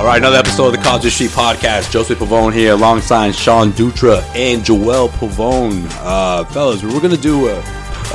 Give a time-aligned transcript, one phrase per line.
[0.00, 1.90] All right, another episode of the College Street Podcast.
[1.90, 5.86] Joseph Pavone here alongside Sean Dutra and Joel Pavone.
[6.00, 7.58] Uh, fellas, we're going to do a,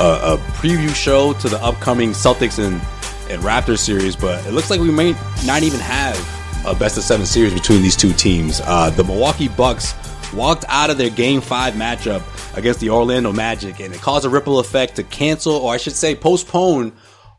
[0.00, 2.82] a, a, preview show to the upcoming Celtics and,
[3.30, 5.12] and Raptors series, but it looks like we may
[5.44, 6.18] not even have
[6.66, 8.60] a best of seven series between these two teams.
[8.64, 9.94] Uh, the Milwaukee Bucks
[10.34, 12.24] walked out of their Game 5 matchup
[12.58, 15.94] against the Orlando Magic, and it caused a ripple effect to cancel, or I should
[15.94, 16.90] say, postpone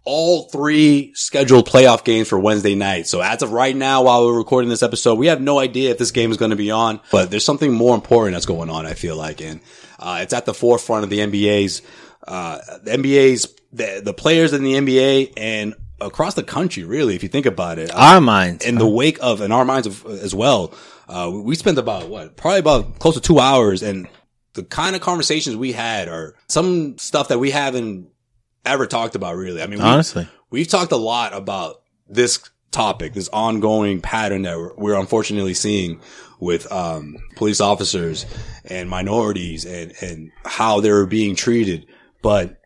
[0.07, 3.07] all three scheduled playoff games for Wednesday night.
[3.07, 5.97] So as of right now, while we're recording this episode, we have no idea if
[5.97, 8.85] this game is going to be on, but there's something more important that's going on,
[8.85, 9.41] I feel like.
[9.41, 9.59] And,
[9.99, 11.81] uh, it's at the forefront of the NBA's,
[12.25, 17.21] uh, the NBA's, the, the players in the NBA and across the country, really, if
[17.21, 17.93] you think about it.
[17.93, 18.65] Our minds.
[18.65, 20.73] In the wake of, in our minds of, as well.
[21.09, 24.07] Uh, we spent about what, probably about close to two hours and
[24.53, 28.07] the kind of conversations we had are some stuff that we haven't
[28.67, 29.61] ever talked about really.
[29.61, 34.57] I mean, we, honestly, we've talked a lot about this topic, this ongoing pattern that
[34.57, 35.99] we're, we're unfortunately seeing
[36.39, 38.25] with, um, police officers
[38.65, 41.87] and minorities and, and how they're being treated.
[42.21, 42.61] But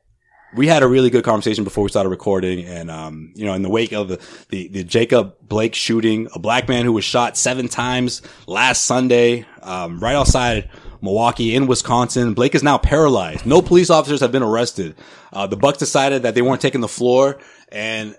[0.53, 2.65] we had a really good conversation before we started recording.
[2.65, 4.19] And, um, you know, in the wake of the,
[4.49, 9.45] the, the, Jacob Blake shooting, a black man who was shot seven times last Sunday,
[9.61, 10.69] um, right outside
[11.01, 12.33] Milwaukee in Wisconsin.
[12.33, 13.45] Blake is now paralyzed.
[13.45, 14.95] No police officers have been arrested.
[15.33, 17.39] Uh, the Bucks decided that they weren't taking the floor.
[17.71, 18.15] And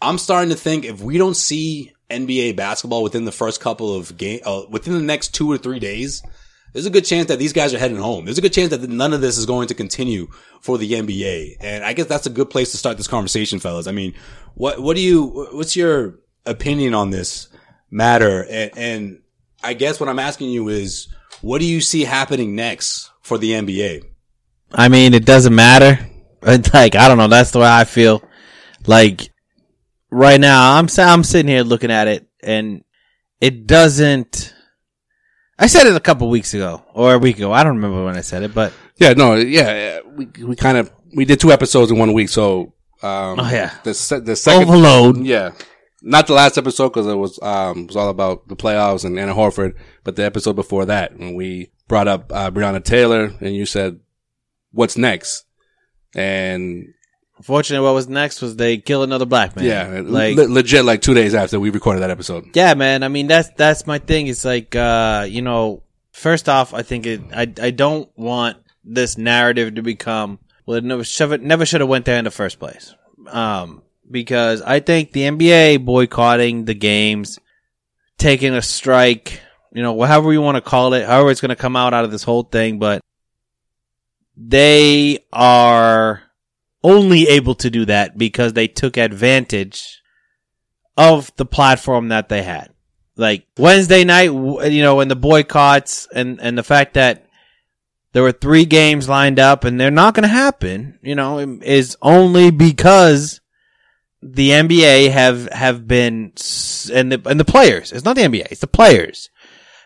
[0.00, 4.16] I'm starting to think if we don't see NBA basketball within the first couple of
[4.16, 6.22] game, uh, within the next two or three days,
[6.72, 8.24] there's a good chance that these guys are heading home.
[8.24, 10.28] There's a good chance that none of this is going to continue
[10.60, 11.56] for the NBA.
[11.60, 13.86] And I guess that's a good place to start this conversation, fellas.
[13.86, 14.14] I mean,
[14.54, 17.48] what, what do you, what's your opinion on this
[17.90, 18.44] matter?
[18.44, 19.22] And, and
[19.62, 21.08] I guess what I'm asking you is,
[21.42, 24.04] what do you see happening next for the NBA?
[24.72, 25.98] I mean, it doesn't matter.
[26.40, 27.26] Like, I don't know.
[27.26, 28.22] That's the way I feel.
[28.86, 29.28] Like,
[30.08, 32.84] right now, I'm, I'm sitting here looking at it and
[33.40, 34.54] it doesn't,
[35.58, 37.52] I said it a couple weeks ago or a week ago.
[37.52, 40.92] I don't remember when I said it, but yeah, no, yeah, we we kind of
[41.14, 45.18] we did two episodes in one week, so um, oh yeah, the the second overload,
[45.18, 45.52] yeah,
[46.02, 49.34] not the last episode because it was um was all about the playoffs and Anna
[49.34, 53.66] Horford, but the episode before that when we brought up uh, Breonna Taylor and you
[53.66, 54.00] said,
[54.72, 55.44] "What's next?"
[56.14, 56.94] and
[57.38, 59.64] Unfortunately, what was next was they kill another black man.
[59.64, 62.46] Yeah, like le- legit, like two days after we recorded that episode.
[62.54, 63.04] Yeah, man.
[63.04, 64.26] I mean, that's that's my thing.
[64.26, 67.20] It's like, uh, you know, first off, I think it.
[67.32, 70.78] I I don't want this narrative to become well.
[70.78, 72.92] It never should never should have went there in the first place.
[73.28, 77.38] Um, because I think the NBA boycotting the games,
[78.16, 79.40] taking a strike,
[79.72, 82.04] you know, however you want to call it, however it's going to come out out
[82.04, 83.00] of this whole thing, but
[84.36, 86.22] they are
[86.82, 90.00] only able to do that because they took advantage
[90.96, 92.72] of the platform that they had.
[93.16, 97.26] Like Wednesday night, you know, and the boycotts and, and the fact that
[98.12, 101.96] there were three games lined up and they're not going to happen, you know, is
[102.00, 103.40] only because
[104.22, 106.32] the NBA have, have been,
[106.92, 109.30] and the, and the players, it's not the NBA, it's the players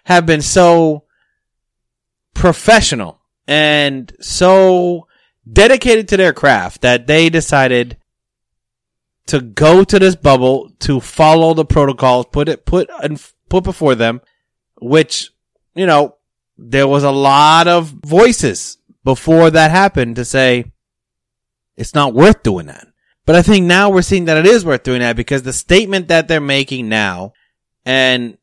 [0.05, 1.05] have been so
[2.35, 5.07] professional and so
[5.51, 7.97] dedicated to their craft that they decided
[9.27, 13.95] to go to this bubble to follow the protocols, put it, put, and put before
[13.95, 14.21] them,
[14.81, 15.31] which,
[15.75, 16.17] you know,
[16.59, 20.65] there was a lot of voices before that happened to say
[21.77, 22.89] it's not worth doing that.
[23.25, 26.09] But I think now we're seeing that it is worth doing that because the statement
[26.09, 27.33] that they're making now
[27.85, 28.37] and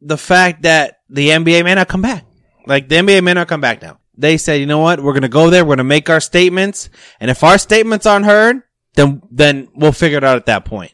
[0.00, 2.24] the fact that the NBA may not come back.
[2.66, 3.98] Like the NBA may not come back now.
[4.16, 5.00] They said, you know what?
[5.00, 5.64] We're going to go there.
[5.64, 6.90] We're going to make our statements.
[7.18, 8.62] And if our statements aren't heard,
[8.94, 10.92] then, then we'll figure it out at that point.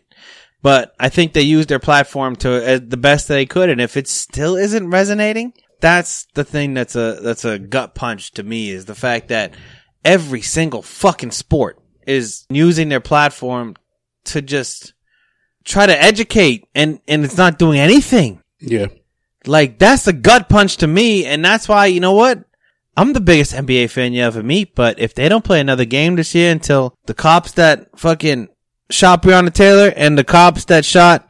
[0.63, 3.69] But I think they used their platform to uh, the best they could.
[3.69, 8.33] And if it still isn't resonating, that's the thing that's a, that's a gut punch
[8.33, 9.55] to me is the fact that
[10.05, 13.75] every single fucking sport is using their platform
[14.27, 14.95] to just
[15.65, 18.41] try to educate and, and it's not doing anything.
[18.61, 18.87] Yeah.
[19.45, 21.27] Like that's a gut punch to me.
[21.27, 22.43] And that's why, you know what?
[22.97, 26.17] I'm the biggest NBA fan you ever meet, but if they don't play another game
[26.17, 28.49] this year until the cops that fucking
[28.91, 31.29] shot Breonna Taylor and the cops that shot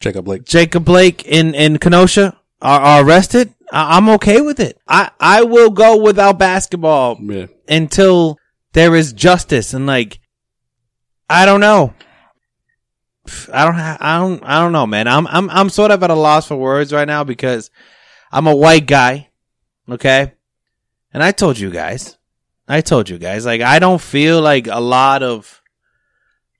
[0.00, 0.44] Jacob Blake.
[0.44, 4.78] Jacob Blake in, in Kenosha are, are arrested, I, I'm okay with it.
[4.86, 7.46] I, I will go without basketball Yeah.
[7.68, 8.37] until
[8.72, 10.20] there is justice and like,
[11.28, 11.94] I don't know.
[13.52, 15.06] I don't ha- I don't, I don't know, man.
[15.06, 17.70] I'm, I'm, I'm sort of at a loss for words right now because
[18.32, 19.28] I'm a white guy.
[19.88, 20.32] Okay.
[21.12, 22.16] And I told you guys,
[22.66, 25.62] I told you guys, like, I don't feel like a lot of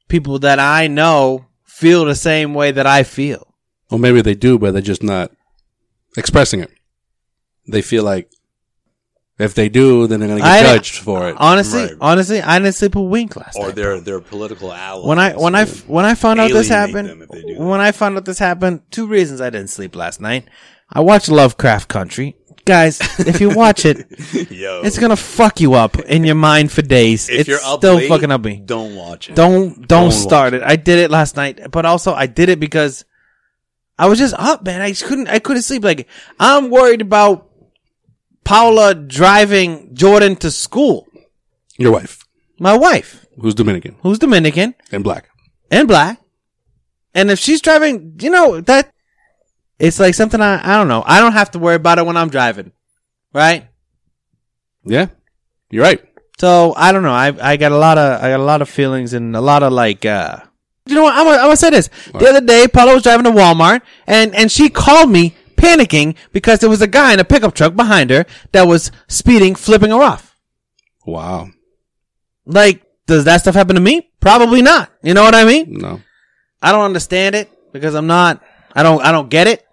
[0.09, 3.55] people that I know feel the same way that I feel.
[3.91, 5.31] Or maybe they do, but they're just not
[6.17, 6.71] expressing it.
[7.67, 8.31] They feel like
[9.39, 11.37] if they do, then they're going to I- get judged for it.
[11.39, 11.97] Honestly, Right.
[12.01, 13.75] honestly, I didn't sleep a wink last or night.
[13.77, 15.07] their their political allies.
[15.07, 17.61] when I when I when I found out this Alienate happened, if they do that.
[17.61, 20.45] when I found out this happened, two reasons I didn't sleep last night.
[20.91, 22.99] I watched Lovecraft Country, guys.
[23.19, 24.07] if you watch it,
[24.51, 27.29] Yo, it's gonna fuck you up in your mind for days.
[27.29, 28.63] if it's you're up still late, fucking up me.
[28.65, 29.37] Don't watch it.
[29.37, 30.67] Don't don't, Don't start watch it.
[30.67, 33.05] I did it last night, but also I did it because
[33.99, 34.81] I was just up, man.
[34.81, 35.85] I just couldn't I couldn't sleep.
[35.85, 36.09] Like
[36.41, 37.48] I'm worried about
[38.49, 41.07] Paula driving Jordan to school.
[41.77, 42.25] Your wife,
[42.59, 45.29] My wife, who's Dominican who's Dominican and black.
[45.71, 46.19] and black,
[47.15, 48.91] and if she's driving, you know that
[49.79, 51.05] it's like something I I don't know.
[51.07, 52.73] I don't have to worry about it when I'm driving,
[53.35, 53.69] right?
[54.83, 55.09] Yeah.
[55.71, 56.01] You're right.
[56.41, 57.13] So I don't know.
[57.13, 59.63] I I got a lot of I got a lot of feelings and a lot
[59.63, 60.39] of like uh
[60.87, 61.91] you know what I'm gonna, I'm gonna say this.
[62.19, 66.61] The other day Paula was driving to Walmart and and she called me panicking because
[66.61, 70.03] there was a guy in a pickup truck behind her that was speeding, flipping her
[70.03, 70.37] off.
[71.05, 71.49] Wow.
[72.47, 74.11] Like does that stuff happen to me?
[74.21, 74.91] Probably not.
[75.03, 75.75] You know what I mean?
[75.79, 76.01] No.
[76.63, 78.43] I don't understand it because I'm not
[78.75, 79.67] I don't I don't get it.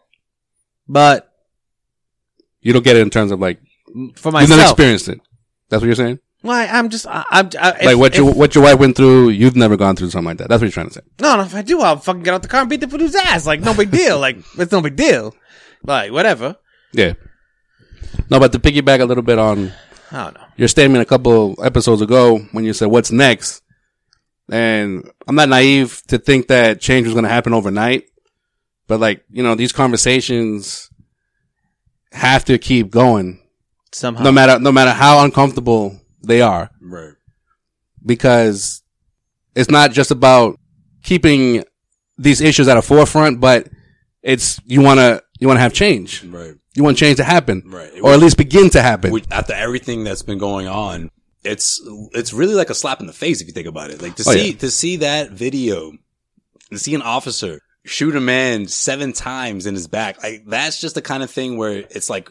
[0.88, 1.32] But
[2.62, 3.60] You don't get it in terms of like,
[4.16, 5.20] for you've never myself, experienced it.
[5.70, 6.20] That's what you're saying?
[6.44, 8.96] well, I, I'm just I, I'm I, if- like what your, what your wife went
[8.96, 10.48] through, you've never gone through something like that.
[10.50, 11.02] That's what you're trying to say.
[11.20, 13.16] No, no, if I do, I'll fucking get out the car and beat the dude's
[13.16, 13.48] ass.
[13.48, 14.20] Like, no big deal.
[14.20, 15.34] Like, it's no big deal.
[15.86, 16.56] Like, whatever.
[16.94, 17.14] Yeah.
[18.30, 19.72] No, but to piggyback a little bit on
[20.12, 20.46] I don't know.
[20.58, 23.62] your statement a couple episodes ago when you said what's next,
[24.50, 28.06] and I'm not naive to think that change was going to happen overnight,
[28.88, 30.90] but like you know these conversations
[32.12, 33.42] have to keep going
[33.92, 34.24] Somehow.
[34.24, 37.14] no matter no matter how uncomfortable they are right.
[38.06, 38.82] because
[39.56, 40.58] it's not just about
[41.04, 41.64] keeping
[42.18, 43.68] these issues at a forefront, but
[44.24, 46.24] it's you want to you want to have change.
[46.24, 46.54] Right.
[46.74, 47.92] You want change to happen, Right.
[48.02, 49.18] or at least begin to happen.
[49.32, 51.10] After everything that's been going on,
[51.44, 51.82] it's
[52.14, 54.02] it's really like a slap in the face if you think about it.
[54.02, 54.58] Like to Oh, see yeah.
[54.58, 55.94] to see that video,
[56.72, 60.96] to see an officer shoot a man seven times in his back, like that's just
[60.96, 62.30] the kind of thing where it's like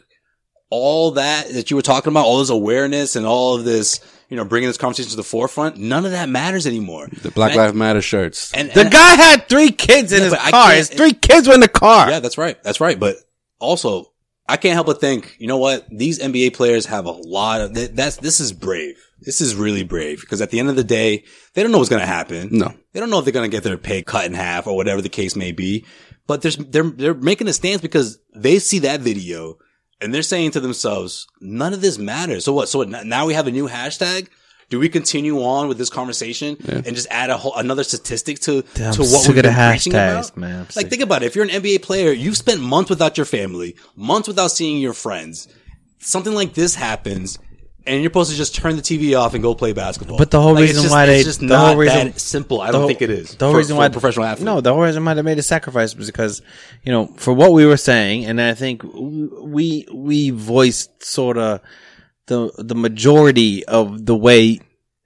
[0.71, 4.01] all that that you were talking about, all this awareness and all of this,
[4.35, 5.77] you know, bringing this conversation to the forefront.
[5.77, 7.07] None of that matters anymore.
[7.23, 8.53] the Black Lives Matter shirts.
[8.53, 10.73] And, the and- guy had three kids in Yeah, his car.
[10.73, 12.11] His three kids were in the car.
[12.11, 12.61] Yeah, that's right.
[12.65, 12.99] That's right.
[12.99, 13.15] But
[13.61, 14.11] also,
[14.49, 15.87] I can't help but think, you know what?
[15.89, 18.97] These NBA players have a lot of that, that's this is brave.
[19.21, 21.23] This is really brave because at the end of the day,
[21.55, 22.49] they don't know what's going to happen.
[22.51, 22.75] No.
[22.93, 25.01] They don't know if they're going to get their pay cut in half or whatever
[25.01, 25.87] the case may be.
[26.27, 29.59] But there's they're they're making a stance because they see that video
[30.05, 32.45] and they're saying to themselves, none of this matters.
[32.45, 32.69] So what?
[32.69, 34.29] So what, now we have a new hashtag.
[34.71, 38.63] Do we continue on with this conversation and just add a whole another statistic to
[38.75, 40.37] Damn, to what we're of the been preaching hashtags, about?
[40.37, 40.53] man.
[40.55, 40.89] I'm Like sick.
[40.91, 41.27] think about it.
[41.27, 44.95] If you're an NBA player, you've spent months without your family, months without seeing your
[44.95, 45.49] friends.
[45.99, 47.39] Something like this happens,
[47.87, 50.17] and you're supposed to just turn the TV off and go play basketball.
[50.19, 52.21] But the whole Like, reason just- why it's they- just the not whole reason- that
[52.21, 52.61] simple.
[52.61, 53.35] I don't whole- think it is.
[53.35, 54.45] The whole for- reason for why a professional athlete.
[54.47, 56.41] No, the whole reason why they made a sacrifice was because
[56.85, 61.61] you know for what we were saying, and I think we we voiced sort of
[62.27, 64.61] the the majority of the way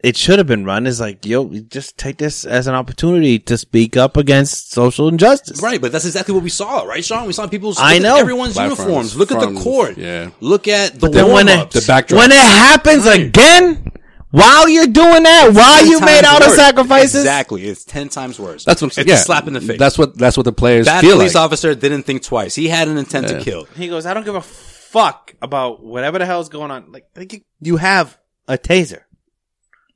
[0.04, 3.58] it should have been run is like, yo, just take this as an opportunity to
[3.58, 5.60] speak up against social injustice.
[5.60, 7.26] Right, but that's exactly what we saw, right, Sean?
[7.26, 8.16] We saw people's I know.
[8.16, 9.16] everyone's Platforms uniforms.
[9.16, 9.98] Look at the court.
[9.98, 10.30] yeah.
[10.40, 11.74] Look at the then when it- warm-ups.
[11.80, 12.18] The backdrop.
[12.20, 13.22] When it happens Right.
[13.22, 13.90] again,
[14.30, 18.38] while you're doing that, while you made times all the sacrifices, Exactly, it's ten times
[18.38, 18.62] worse.
[18.64, 19.08] That's what I'm saying.
[19.08, 19.20] It's yeah.
[19.20, 19.78] a slap in the face.
[19.78, 21.44] That's what that's what the players that feel police like.
[21.44, 22.54] officer didn't think twice.
[22.54, 23.64] He had an intent to kill.
[23.74, 26.92] he goes, I don't give a fuck about whatever the hell's going on.
[26.92, 29.00] Like, like you- you have a taser.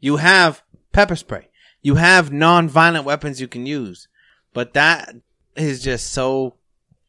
[0.02, 1.48] You have pepper spray.
[1.80, 4.08] You have non-violent weapons you can use.
[4.52, 5.14] But that
[5.56, 6.56] is just so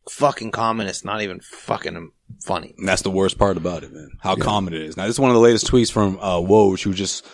[0.10, 0.88] fucking common.
[0.88, 2.12] It's not even fucking
[2.46, 2.76] funny.
[2.78, 4.12] And that's the worst part about it, man.
[4.22, 4.96] How common it is.
[4.96, 7.26] Now, this is one of the latest tweets from uh, Woj, who just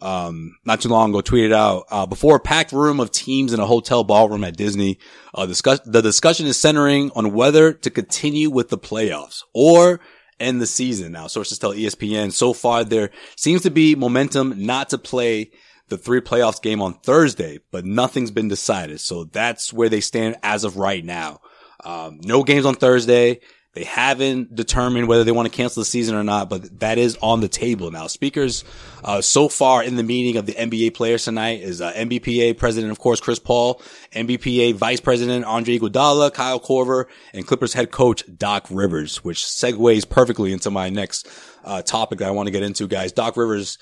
[0.00, 3.58] um, not too long ago tweeted out uh, before a packed room of teams in
[3.58, 4.98] a hotel ballroom at Disney.
[5.34, 10.00] Uh, discuss- the discussion is centering on whether to continue with the playoffs or
[10.40, 11.12] end the season.
[11.12, 15.50] Now, sources tell ESPN so far there seems to be momentum not to play
[15.88, 19.00] the three playoffs game on Thursday, but nothing's been decided.
[19.00, 21.40] So that's where they stand as of right now.
[21.84, 23.40] Um, no games on Thursday.
[23.72, 27.16] They haven't determined whether they want to cancel the season or not, but that is
[27.22, 28.08] on the table now.
[28.08, 28.64] Speakers,
[29.04, 32.90] uh, so far in the meeting of the NBA players tonight is, uh, NBPA president,
[32.90, 33.80] of course, Chris Paul,
[34.12, 40.08] NBPA vice president, Andre Iguodala, Kyle Korver, and Clippers head coach, Doc Rivers, which segues
[40.08, 41.28] perfectly into my next,
[41.64, 43.12] uh, topic that I want to get into, guys.
[43.12, 43.78] Doc Rivers,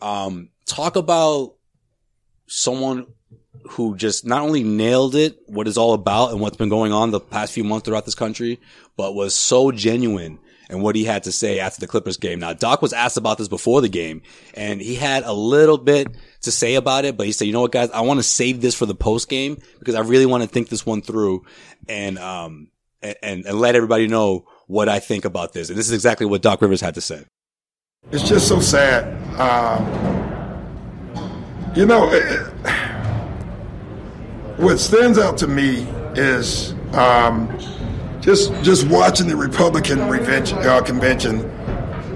[0.00, 1.54] um, talk about
[2.46, 3.06] someone
[3.70, 7.10] who just not only nailed it, what it's all about and what's been going on
[7.10, 8.60] the past few months throughout this country,
[8.96, 10.38] but was so genuine
[10.68, 12.40] and what he had to say after the Clippers game.
[12.40, 14.22] Now, Doc was asked about this before the game
[14.54, 16.08] and he had a little bit
[16.42, 18.60] to say about it, but he said, you know what, guys, I want to save
[18.60, 21.44] this for the post game because I really want to think this one through
[21.88, 22.68] and, um,
[23.02, 25.68] and, and let everybody know what I think about this.
[25.68, 27.24] And this is exactly what Doc Rivers had to say.
[28.12, 29.04] It's just so sad.
[29.40, 29.84] Um,
[31.74, 32.93] you know, it,
[34.56, 35.82] what stands out to me
[36.16, 37.48] is um,
[38.20, 41.40] just just watching the Republican uh, convention,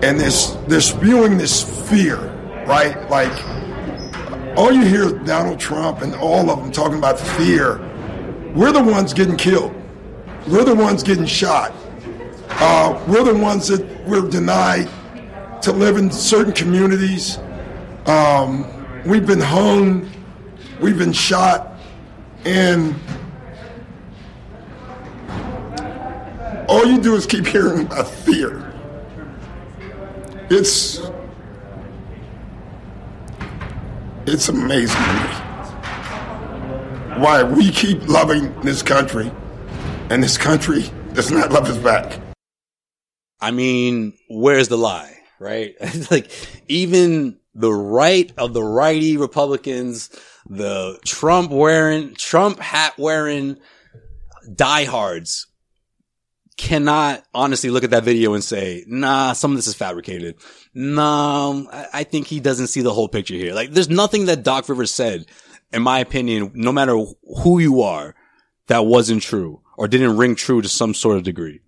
[0.02, 2.16] and this they're spewing this fear,
[2.66, 3.08] right?
[3.10, 3.32] Like
[4.56, 7.78] all you hear Donald Trump and all of them talking about fear.
[8.54, 9.74] We're the ones getting killed.
[10.48, 11.72] We're the ones getting shot.
[12.48, 14.88] Uh, we're the ones that we're denied
[15.62, 17.38] to live in certain communities.
[18.06, 18.66] Um,
[19.04, 20.10] we've been hung,
[20.80, 21.67] we've been shot,
[22.44, 22.94] and
[26.68, 28.72] all you do is keep hearing about fear.
[30.50, 31.00] It's
[34.26, 35.48] it's amazing to me
[37.18, 39.30] why we keep loving this country,
[40.10, 42.20] and this country does not love us back.
[43.40, 45.74] I mean, where's the lie, right?
[46.10, 46.30] like,
[46.68, 50.10] even the right of the righty Republicans,
[50.48, 53.58] the Trump wearing, Trump hat wearing
[54.54, 55.46] diehards
[56.56, 60.34] cannot honestly look at that video and say, nah, some of this is fabricated.
[60.74, 61.62] Nah,
[61.92, 63.54] I- think he doesn't see the whole picture here.
[63.54, 65.26] Like, there's nothing that Doc Rivers said,
[65.72, 66.96] in my opinion, no matter
[67.42, 68.16] who you are,
[68.66, 71.60] that wasn't true or didn't ring true to some sort of degree.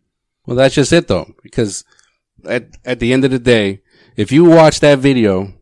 [0.47, 1.85] Well, that's just it though, because
[2.45, 3.83] at at the end of the day,
[4.17, 5.53] if you watch that video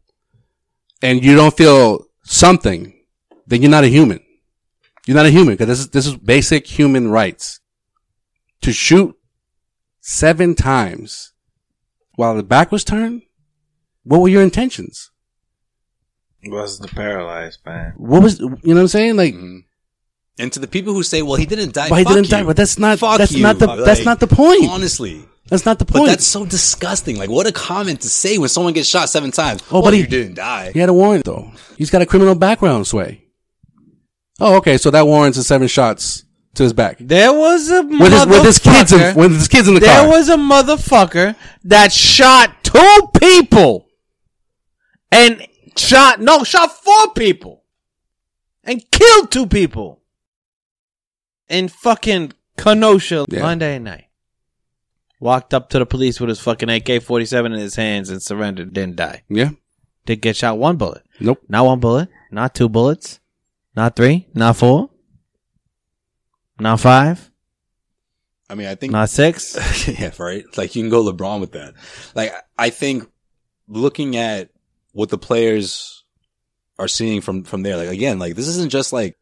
[1.02, 2.97] and you don't feel something,
[3.48, 4.20] then you're not a human.
[5.06, 7.60] You're not a human because this is this is basic human rights.
[8.62, 9.16] To shoot
[10.00, 11.32] seven times
[12.16, 13.22] while the back was turned,
[14.04, 15.10] what were your intentions?
[16.44, 17.94] Was the paralyzed man?
[17.96, 19.16] What was you know what I'm saying?
[19.16, 19.58] Like, mm-hmm.
[20.40, 21.88] And to the people who say, well, he didn't die.
[21.88, 22.44] Why he didn't die?
[22.44, 23.42] But that's not- Fuck that's you.
[23.42, 24.70] not the- that's not the point.
[24.70, 25.24] Honestly.
[25.48, 26.06] that's not the But point.
[26.10, 27.16] that's so disgusting.
[27.18, 29.62] Like, what a comment to say when someone gets shot seven times.
[29.64, 30.70] Oh, Oh, but but he- you didn't die.
[30.72, 31.50] He had a warrant though.
[31.76, 33.24] He's got a criminal background, Sway.
[34.40, 34.78] Oh, okay.
[34.78, 36.96] So that warrants is seven shots to his back.
[37.00, 39.80] There was a With his, with his kids in, motherfucker- with his kids in the
[39.80, 40.08] There car.
[40.08, 43.88] was a motherfucker that shot two people
[45.10, 47.64] and shot, no, shot four people
[48.64, 50.02] and killed two people
[51.48, 53.40] in fucking Kenosha Yeah.
[53.42, 54.04] Monday night.
[55.20, 58.72] Walked up to the police with his fucking AK 47 in his hands and surrendered,
[58.72, 59.22] didn't die.
[59.28, 59.50] yeah.
[60.06, 61.02] Did get shot one bullet.
[61.20, 61.42] Nope.
[61.48, 63.18] Not one bullet, not two bullets,
[63.78, 64.90] not three, not four,
[66.58, 67.30] not five,
[68.50, 69.56] I mean, I think, not six.
[69.88, 70.44] yeah, right.
[70.56, 71.74] Like, you can go LeBron with that.
[72.12, 73.08] Like, I think
[73.68, 74.50] looking at
[74.92, 76.02] what the players
[76.76, 79.16] are seeing from, from there, like, again, like, this isn't just like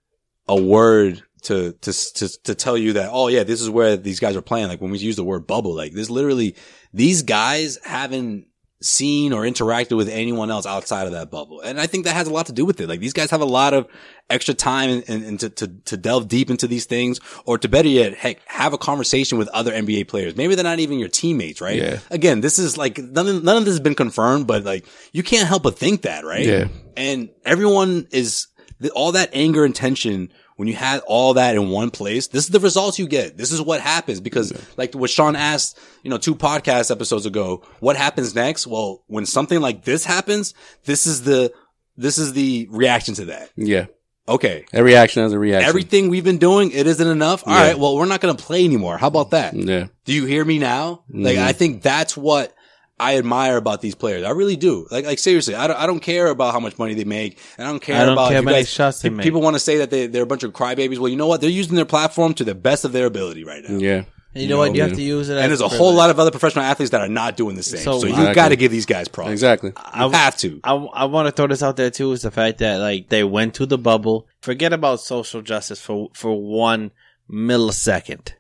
[0.49, 4.21] a word to, to, to, to tell you that, oh yeah, this is where these
[4.21, 4.69] guys are playing.
[4.69, 6.57] Like, when we use the word bubble, like, this literally,
[6.95, 8.47] these guys haven't
[8.83, 11.61] seen or interacted with anyone else outside of that bubble.
[11.61, 12.89] And I think that has a lot to do with it.
[12.89, 13.87] Like these guys have a lot of
[14.29, 17.69] extra time and, and, and to, to, to delve deep into these things or to
[17.69, 20.37] better yet, heck, have a conversation with other NBA players.
[20.37, 21.81] Maybe they're not even your teammates, right?
[21.81, 21.99] Yeah.
[22.11, 25.23] Again, this is like, none of, none of this has been confirmed, but like you
[25.23, 26.45] can't help but think that, right?
[26.45, 26.69] Yeah.
[26.97, 28.49] And everyone is,
[28.95, 32.51] all that anger and tension when you had all that in one place, this is
[32.51, 33.37] the results you get.
[33.37, 37.63] This is what happens because like what Sean asked, you know, two podcast episodes ago,
[37.81, 38.67] what happens next?
[38.67, 41.53] Well, when something like this happens, this is the,
[41.97, 43.51] this is the reaction to that.
[43.57, 43.87] Yeah.
[44.29, 44.65] Okay.
[44.73, 45.69] Every action has a reaction.
[45.69, 47.47] Everything we've been doing, it isn't enough.
[47.47, 47.67] All Yeah.
[47.69, 47.79] right.
[47.79, 48.99] Well, we're not going to play anymore.
[48.99, 49.55] How about that?
[49.55, 49.87] Yeah.
[50.05, 51.05] Do you hear me now?
[51.09, 51.43] Like, Mhm.
[51.45, 52.53] I think that's what
[52.99, 54.25] I admire about these players.
[54.25, 54.87] I really do.
[54.91, 57.39] Like, like seriously, I don't, I don't care about how much money they make.
[57.59, 59.17] And I don't care I don't about care how you many guys- shots they pe-
[59.17, 59.25] make.
[59.25, 60.99] People want to say that they, they're a bunch of crybabies.
[60.99, 61.41] Well, you know what?
[61.43, 63.77] They're using their platform to the best of their ability right now.
[63.77, 64.05] Yeah.
[64.35, 64.75] And you know what?
[64.75, 64.89] You yeah.
[64.89, 65.37] have to use it.
[65.39, 65.79] And there's a privilege.
[65.79, 67.81] whole lot of other professional athletes that are not doing the same.
[67.81, 68.35] So, So- you Exactly.
[68.35, 69.31] got to give these guys props.
[69.31, 69.73] Exactly.
[69.99, 70.61] You have to.
[70.65, 73.25] I, I want to throw this out there too is the fact that like they
[73.25, 74.27] went to the bubble.
[74.41, 76.93] Forget about social justice for for one
[77.31, 78.33] millisecond.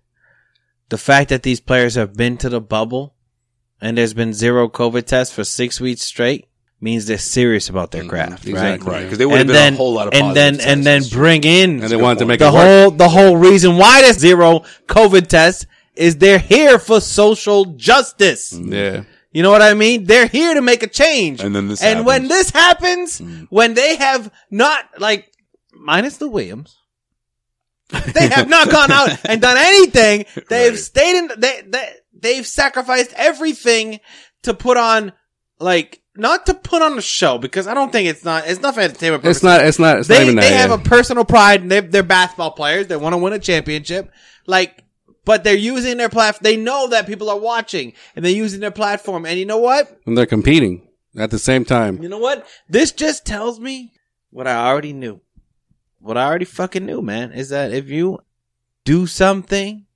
[0.89, 3.15] The fact that these players have been to the bubble
[3.81, 6.47] and there's been zero COVID tests for six weeks straight
[6.81, 8.87] means they're serious about their mm, craft, exactly.
[8.87, 8.97] right?
[8.97, 9.03] Right.
[9.05, 10.85] Because there would have And been then a whole lot of and then positive and
[10.87, 12.63] then bring in And they wanted to make the it work.
[12.67, 15.65] whole the whole reason why there's zero COVID tests
[15.95, 18.53] is they're here for social justice.
[18.53, 18.73] Mm.
[18.73, 19.05] Yeah.
[19.33, 20.05] You know what I mean?
[20.05, 21.41] They're here to make a change.
[21.41, 22.29] And then this And when happens.
[22.29, 23.47] this happens, mm.
[23.51, 25.31] when they have not like
[25.73, 26.77] minus the Williams,
[28.15, 30.25] they have not gone out and done anything.
[30.49, 30.79] They've Right.
[30.79, 31.31] stayed in.
[31.39, 31.95] They they
[32.27, 34.01] they've sacrificed everything
[34.43, 35.13] to put on
[35.59, 38.75] like not to put on a show because I don't think it's not it's not
[38.75, 39.25] for entertainment.
[39.25, 40.41] It's not, it's not, it's not They that.
[40.41, 40.77] they have yeah.
[40.77, 41.63] a personal pride.
[41.63, 42.87] And they're, they're basketball players.
[42.89, 44.11] They want to win a championship.
[44.47, 44.83] Like,
[45.25, 46.43] but they're using their platform.
[46.43, 49.27] They know that people are watching, and they're using their platform.
[49.27, 49.99] And you know what?
[50.07, 52.03] and they're competing at the same time.
[52.03, 52.47] You know what?
[52.69, 53.93] This just tells me
[54.31, 55.21] what I already knew.
[55.99, 58.21] What I already fucking knew, man, is that if you
[58.85, 59.87] do something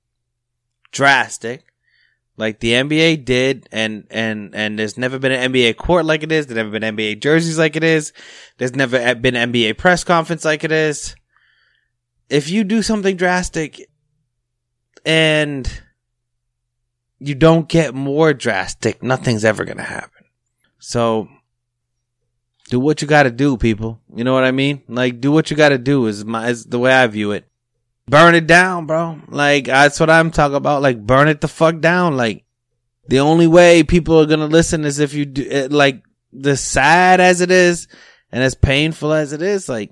[0.91, 1.63] drastic,
[2.41, 6.31] like the NBA did, and and and there's never been an NBA court like it
[6.31, 6.47] is.
[6.47, 8.13] There's never been NBA jerseys like it is.
[8.57, 11.15] There's never been an NBA press conference like it is.
[12.29, 13.87] If you do something drastic,
[15.05, 15.71] and
[17.19, 20.25] you don't get more drastic, nothing's ever gonna happen.
[20.79, 21.27] So
[22.71, 24.01] do what you got to do, people.
[24.15, 24.81] You know what I mean?
[24.87, 27.45] Like, do what you got to do is my is the way I view it.
[28.11, 29.19] Burn it down, bro.
[29.29, 30.81] Like that's what I'm talking about.
[30.81, 32.17] Like, burn it the fuck down.
[32.17, 32.43] Like,
[33.07, 35.41] the only way people are gonna listen is if you do.
[35.49, 37.87] It, like, the sad as it is,
[38.31, 39.91] and as painful as it is, like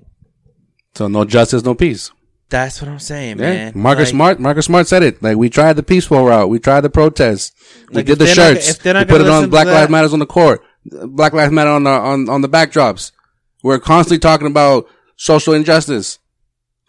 [0.94, 2.10] So no justice, no peace.
[2.50, 3.50] that's what I'm saying, Yeah.
[3.50, 3.72] man.
[3.74, 5.22] Marcus Like, Smart, Marcus Smart said it.
[5.22, 6.48] Like we tried the peaceful route.
[6.50, 7.54] We tried the protest.
[7.88, 8.84] We Like, did the shirts.
[8.84, 10.60] not we put it on Black Lives Matters on the court.
[10.84, 13.12] Black Lives Matter on the, on, on the backdrops.
[13.62, 16.18] We're constantly talking about social injustice.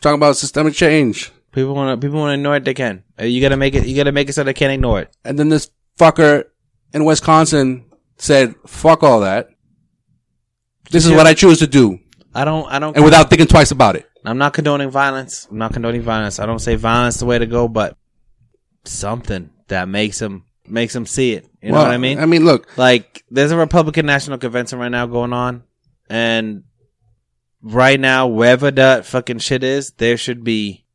[0.02, 1.32] Talking about systemic change.
[1.52, 2.66] People want to people want to ignore it.
[2.66, 3.04] They can.
[3.20, 3.86] Uh, You gotta make it.
[3.86, 5.16] You gotta make it so they can't ignore it.
[5.24, 6.46] And then this fucker
[6.94, 7.86] in Wisconsin
[8.18, 9.50] said, fuck all that.
[10.90, 12.00] This is what I choose to do.
[12.34, 12.70] I don't.
[12.72, 12.96] I don't.
[12.96, 14.08] And without thinking twice about it.
[14.26, 15.48] I'm not condoning violence.
[15.50, 16.40] I'm not condoning violence.
[16.40, 17.98] I don't say violence the way to go, but
[18.86, 21.48] something that makes them makes them see it.
[21.62, 22.20] You know what I mean?
[22.20, 25.64] I mean, look, like there's a Republican National Convention right now going on,
[26.10, 26.64] and
[27.62, 30.86] right now wherever that fucking shit is, there should be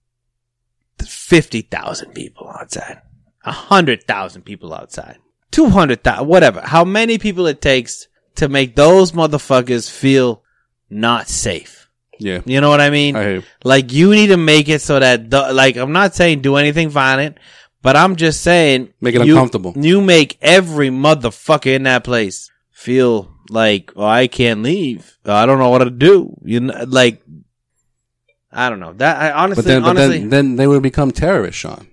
[1.04, 3.00] fifty thousand people outside,
[3.44, 5.18] a hundred thousand people outside,
[5.50, 6.60] two hundred thousand, whatever.
[6.62, 10.42] How many people it takes to make those motherfuckers feel
[10.90, 11.88] not safe?
[12.18, 12.40] yeah.
[12.46, 13.14] You know what I mean?
[13.16, 13.42] I.
[13.62, 16.88] Like you need to make it so that the, like I'm not saying do anything
[16.88, 17.36] violent,
[17.82, 19.74] but I'm just saying Make it you- uncomfortable.
[19.76, 25.18] You make every motherfucker in that place feel like oh I can't leave.
[25.24, 26.36] I don't know what to do.
[26.44, 27.22] You know, like
[28.52, 29.16] I don't know that.
[29.20, 31.86] I honestly, But then, but honestly, then, then they would become terrorists, Sean.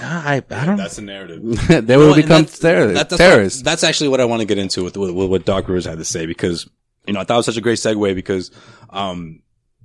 [0.00, 0.76] I I don't.
[0.76, 1.42] That's a narrative.
[1.68, 3.58] they You know would what, become that's- terror- that- that's terrorists.
[3.60, 5.84] What, that's actually what I want to get into with, with, with what Doc Rivers
[5.84, 6.68] had to say because,
[7.06, 8.50] you know, I thought it was such a great segue because,
[8.90, 9.42] um,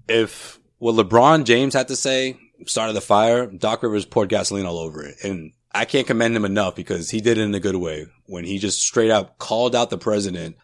[0.08, 4.78] if what LeBron James had to say started the fire, Doc Rivers poured gasoline all
[4.80, 5.16] over it.
[5.24, 8.44] And I can't commend him enough because he did it in a good way when
[8.46, 10.56] he just straight up called out the president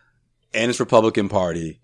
[0.53, 1.79] and his Republican party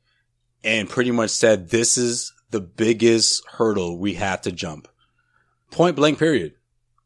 [0.64, 4.88] and pretty much said, this is the biggest hurdle we have to jump.
[5.72, 6.54] Point blank period.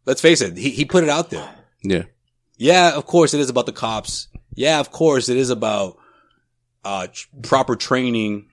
[0.06, 0.58] Let's face it.
[0.58, 1.50] He, he put it out there.
[1.82, 2.04] yeah.
[2.58, 4.28] Yeah, of course it is about the cops.
[4.54, 5.98] Yeah, of course it is about
[6.86, 8.48] uh, tr- proper training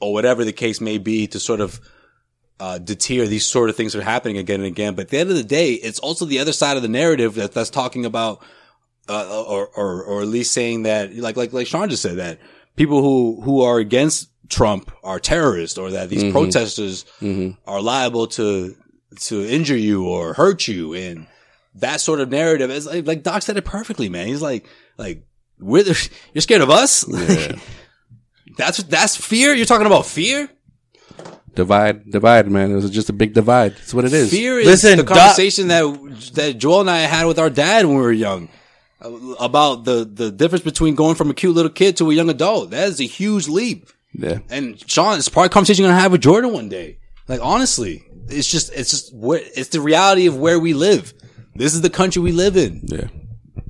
[0.00, 1.80] or whatever the case may be to sort of
[2.58, 4.94] uh, deter these sort of things from happening again and again.
[4.94, 7.34] But at the end of the day, it's also the other side of the narrative
[7.36, 8.42] that, that's talking about
[9.08, 12.38] uh, or, or, or at least saying that, like, like, like Sean just said that
[12.76, 16.32] people who, who are against Trump are terrorists or that these Mm-hmm.
[16.32, 17.04] protesters
[17.66, 18.76] are liable to,
[19.20, 20.94] to injure you or hurt you.
[20.94, 21.26] And
[21.76, 24.26] that sort of narrative is like, like Doc said it perfectly, man.
[24.28, 24.66] He's like,
[24.98, 25.24] like,
[25.58, 27.04] we're the, you're scared of us?
[28.56, 29.54] that's, that's fear?
[29.54, 30.48] You're talking about fear?
[31.54, 32.70] Divide, divide, man.
[32.70, 33.72] It was just a big divide.
[33.76, 34.30] That's what it is.
[34.30, 35.84] Fear is Listen, the Doc- conversation that
[36.34, 38.50] that Joel and I had with our dad when we were young
[39.00, 42.70] about the the difference between going from a cute little kid to a young adult.
[42.70, 43.88] That is a huge leap.
[44.12, 44.38] Yeah.
[44.48, 46.98] And Sean, it's probably a conversation you're gonna have with Jordan one day.
[47.28, 51.12] Like honestly, it's just it's just it's the reality of where we live.
[51.54, 52.82] This is the country we live in.
[52.84, 53.08] Yeah.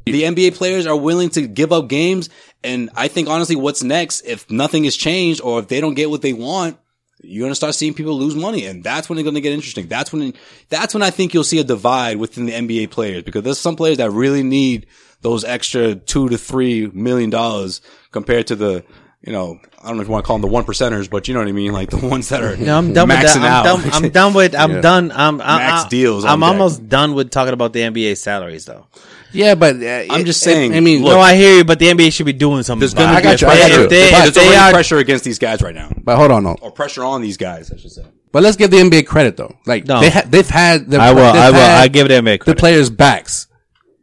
[0.04, 2.30] The NBA players are willing to give up games,
[2.62, 6.10] and I think honestly, what's next if nothing has changed or if they don't get
[6.10, 6.78] what they want,
[7.22, 9.88] you're gonna start seeing people lose money, and that's when it's gonna get interesting.
[9.88, 10.34] That's when
[10.68, 13.74] that's when I think you'll see a divide within the NBA players because there's some
[13.74, 14.86] players that really need
[15.22, 17.80] those extra two to three million dollars
[18.12, 18.84] compared to the
[19.22, 21.28] you know I don't know if you want to call them the one percenters, but
[21.28, 23.42] you know what I mean, like the ones that are No, I'm done with maxing
[23.42, 23.66] that.
[23.66, 23.82] I'm out.
[23.82, 23.90] done.
[24.04, 24.54] I'm done with.
[24.54, 24.80] I'm Yeah.
[24.80, 25.12] done.
[25.14, 26.48] I'm I, Max I- deals I'm deck.
[26.48, 28.86] almost done with talking about the NBA salaries, though.
[29.32, 29.78] Yeah, but uh,
[30.10, 32.12] I'm it- just it- saying, I mean, look, no, I hear you, but the NBA
[32.12, 32.80] should be doing something.
[32.80, 33.16] there's gonna it.
[33.16, 33.82] I got you, I If got they- you.
[33.84, 36.56] If they, there's already are, pressure against these guys right now, but hold on, no.
[36.60, 38.02] or pressure on these guys, I should say.
[38.32, 39.54] But let's give the NBA credit though.
[39.66, 40.00] Like No.
[40.00, 41.22] they ha- they've had the I will.
[41.22, 41.56] I will.
[41.58, 42.56] I give the NBA credit.
[42.56, 43.46] the players' backs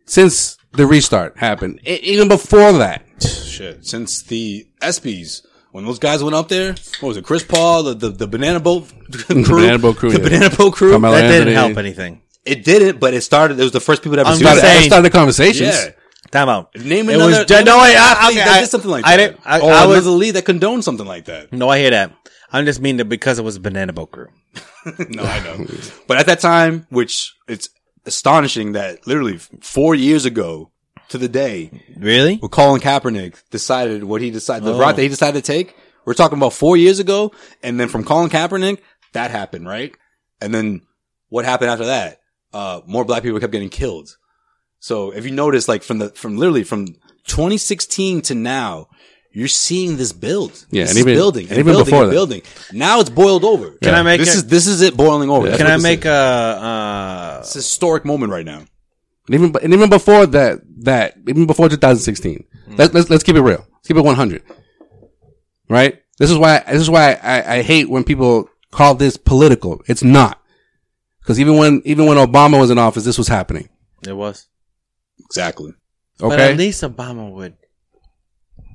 [0.05, 1.79] since the restart happened.
[1.87, 7.17] Even before that, Shit, since the ESPYS, when those guys went up there, what was
[7.17, 7.23] it?
[7.25, 10.23] Chris Paul, the the, the banana boat crew, Banana Boat crew, the yeah.
[10.29, 10.91] banana boat crew.
[10.91, 11.53] Carmelo that didn't Anthony.
[11.53, 12.21] help anything.
[12.45, 13.59] It didn't, but it started.
[13.59, 14.67] It was the first people to ever I'm do just that.
[14.77, 15.69] saying- started the conversations.
[15.85, 15.91] Yeah,
[16.31, 16.75] Time out.
[16.75, 17.39] name It another.
[17.41, 19.17] was- name no, wait, another I- athlete okay, that I- did something like I that.
[19.17, 21.53] didn't- I- or I was- another league that condoned something like that.
[21.53, 22.11] No, I hear that.
[22.51, 24.27] I'm just mean that because it was Banana Boat Crew.
[25.09, 25.65] no, I know.
[26.07, 27.69] But at that time, which it's
[28.05, 30.71] astonishing that literally four years ago
[31.09, 32.37] to the day, Really?
[32.37, 34.79] when Colin Kaepernick decided what he decided, the Oh.
[34.79, 35.75] route that he decided to take.
[36.05, 37.31] We're talking about four years ago.
[37.61, 38.79] And then from Colin Kaepernick,
[39.13, 39.95] that happened, right?
[40.41, 40.81] And then
[41.29, 42.19] what happened after that?
[42.53, 44.17] Uh, more black people kept getting killed.
[44.79, 46.87] So if you notice, like from the, from literally from
[47.27, 48.87] 2016 to now,
[49.33, 50.51] you're seeing this build.
[50.69, 52.15] Yeah, This and is even- building, and and even building, before and that.
[52.15, 52.41] building.
[52.71, 53.71] Now it's boiled over.
[53.81, 55.47] Can I make this a- is this is it boiling over.
[55.47, 56.05] That's Can I make is.
[56.05, 56.09] a?
[56.11, 58.59] Uh, It's a historic moment right now.
[59.27, 62.43] And even and even before that, that even before 2016,
[62.77, 63.65] let, let's let's keep it real.
[63.73, 64.43] Let's keep it 100.
[65.69, 65.99] Right.
[66.19, 69.81] This is why this is why I, I hate when people call this political.
[69.87, 70.39] It's not.
[71.21, 73.69] Because even when even when Obama was in office, this was happening.
[74.07, 74.47] it was.
[75.19, 75.71] Exactly.
[76.21, 76.29] Okay.
[76.29, 77.55] But at least Obama would.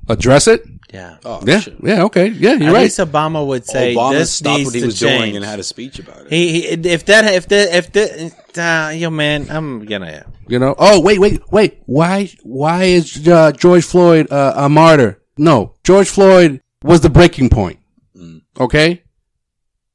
[0.09, 0.63] Address it.
[0.93, 1.17] Yeah.
[1.23, 1.59] Oh, Yeah.
[1.59, 1.75] shit.
[1.83, 2.03] Yeah.
[2.05, 2.27] Okay.
[2.29, 2.53] Yeah.
[2.53, 2.81] You're at right.
[2.83, 5.19] least Obama would say Obama this stopped needs what he to was change.
[5.21, 6.31] doing and had a speech about it.
[6.31, 10.73] He, he if that if the if the uh, yo man, I'm gonna You know.
[10.79, 11.79] Oh wait, wait, wait.
[11.85, 12.31] Why?
[12.43, 15.21] Why is uh, George Floyd uh, a martyr?
[15.37, 17.79] No, George Floyd was the breaking point.
[18.59, 19.03] Okay.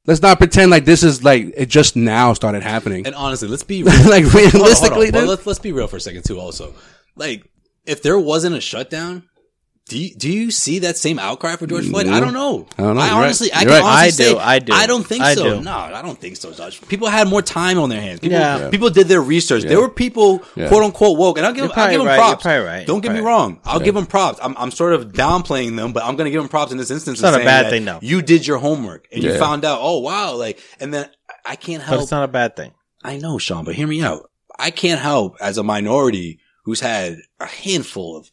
[0.07, 3.05] Let's not pretend like this is like it just now started happening.
[3.05, 4.51] And honestly, let's be like Hold on, hold on.
[4.53, 6.39] realistically, Well, let's let's be real for a second too.
[6.39, 6.73] Also,
[7.15, 7.49] like
[7.85, 9.23] if there wasn't a shutdown,
[9.87, 12.07] do you, do you see that same outcry for George Floyd?
[12.07, 12.33] I don't mm.
[12.33, 12.67] know.
[12.75, 13.01] I don't know.
[13.01, 13.23] I You're right.
[13.25, 14.01] honestly, I You're can right.
[14.01, 14.39] honestly I say do.
[14.39, 14.73] I do.
[14.73, 15.43] I don't think I so.
[15.43, 15.63] do.
[15.63, 16.81] No, I don't think so, Josh.
[16.87, 18.19] People had more time on their hands.
[18.19, 18.69] People, Yeah.
[18.71, 19.61] people did their research.
[19.61, 20.69] There were people, Yeah.
[20.69, 22.17] quote unquote, woke, and I'll give You're them, I'll give them right.
[22.17, 22.43] props.
[22.43, 22.87] You're probably right.
[22.87, 23.59] Don't get me You're wrong.
[23.63, 24.39] I'll give them props.
[24.41, 26.89] I'm, I'm sort of downplaying them, but I'm going to give them props in this
[26.89, 27.19] instance.
[27.19, 27.99] It's not a bad thing, though.
[28.01, 29.39] You did your homework and you Yeah.
[29.39, 29.77] found out.
[29.81, 30.33] Oh wow!
[30.35, 32.71] Like, and then I- I can't but help it's not a bad thing.
[33.03, 34.31] I know, Sean, but hear me out.
[34.57, 38.31] I can't help as a minority who's had a handful of.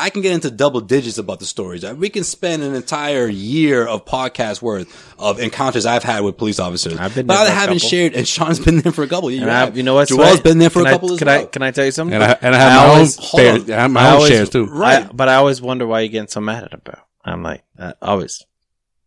[0.00, 1.84] I can get into double digits about the stories.
[1.84, 4.86] We can spend an entire year of podcast worth
[5.18, 6.96] of encounters I've had with police officers.
[6.98, 7.88] I've been but there I for a haven't couple.
[7.88, 9.30] shared, and Sean's been there for a couple.
[9.30, 9.76] You, And I, have.
[9.76, 10.06] you know what?
[10.08, 10.40] Joel's Sway?
[10.42, 11.40] been there for Can a I- couple as can well.
[11.40, 12.14] I can I tell you something?
[12.14, 13.70] and I and I have I my always- own hold shares.
[13.70, 14.66] I have my I own always- shares too.
[14.66, 15.04] Right.
[15.04, 16.94] I- but I always wonder why you're getting so mad at it, bro.
[17.24, 18.44] I'm like, uh, always.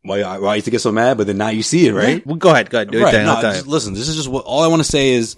[0.04, 2.26] Why, why you used to get so mad, but then now you see it, right?
[2.26, 2.90] Well, go ahead, go ahead.
[2.92, 3.12] Do right.
[3.14, 3.26] thing.
[3.26, 5.36] No, just listen, this is just what all I want to say is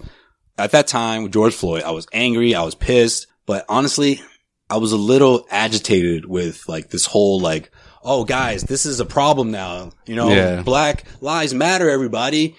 [0.58, 4.22] at that time with George Floyd, I was angry, I was pissed, but honestly,
[4.70, 7.70] I was a little agitated with like this whole like,
[8.02, 9.92] oh guys, this is a problem now.
[10.06, 10.62] You know, Yeah.
[10.62, 12.56] black lives matter, everybody.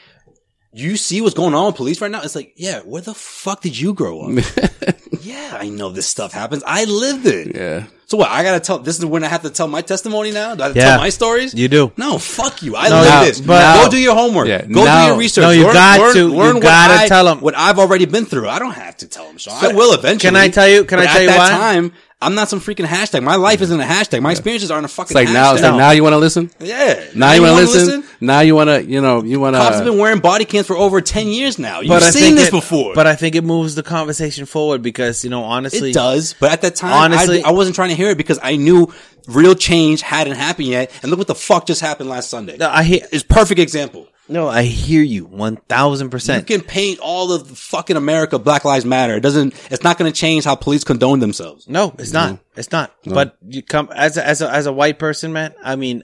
[0.74, 2.22] You see what's going on with police right now?
[2.22, 4.44] It's like, yeah, where the fuck did you grow up?
[5.26, 6.64] yeah, I know this stuff happens.
[6.66, 7.56] I lived it.
[7.56, 7.86] Yeah.
[8.08, 8.30] So what?
[8.30, 8.78] I gotta tell.
[8.78, 10.54] This is when I have to tell my testimony now.
[10.54, 10.90] Do I have to Yeah.
[10.92, 11.56] tell my stories?
[11.56, 11.92] You do.
[11.98, 12.76] No, fuck you.
[12.76, 13.42] I No, live now- this.
[13.42, 14.48] but- go do your homework.
[14.48, 15.42] Yeah, go now- do your research.
[15.42, 16.20] No, you learn, got learn, to.
[16.20, 17.40] You Learn what gotta I- tell 'em.
[17.42, 18.48] what I've already been through.
[18.48, 19.56] I don't have to tell them, Sean.
[19.60, 20.30] I will eventually.
[20.30, 21.50] Can I tell you- can I But tell at you that why?
[21.50, 23.24] time, I'm not some freaking hashtag.
[23.24, 24.22] My life isn't a hashtag.
[24.22, 25.34] My experiences aren't a fucking It's like hashtag.
[25.34, 26.50] now, it's like now you want to listen.
[26.60, 27.04] yeah.
[27.14, 28.04] Now you want to listen?
[28.22, 29.60] Now you want to, you know, you want to.
[29.60, 31.82] Cops have been wearing body cams for over 10 years now.
[31.82, 32.94] You've I seen think this it- before.
[32.96, 36.52] But I think it moves the conversation forward because you know honestly, It does, but
[36.52, 38.92] at that time, Honestly- I, I wasn't trying to hear it because I knew
[39.28, 40.92] real change hadn't happened yet.
[41.04, 42.58] And look what the fuck just happened last Sunday.
[42.60, 43.02] I hear.
[43.12, 44.08] It's perfect example.
[44.28, 46.38] No, I hear you 1000%.
[46.38, 49.16] You can paint all of the fucking America Black Lives Matter.
[49.16, 49.54] It doesn't.
[49.72, 51.70] It's not going to change how police condone themselves.
[51.70, 52.40] No, it's not.
[52.56, 52.92] It's not.
[53.06, 55.54] But you come as a, as a, as a white person, man.
[55.64, 56.02] I mean,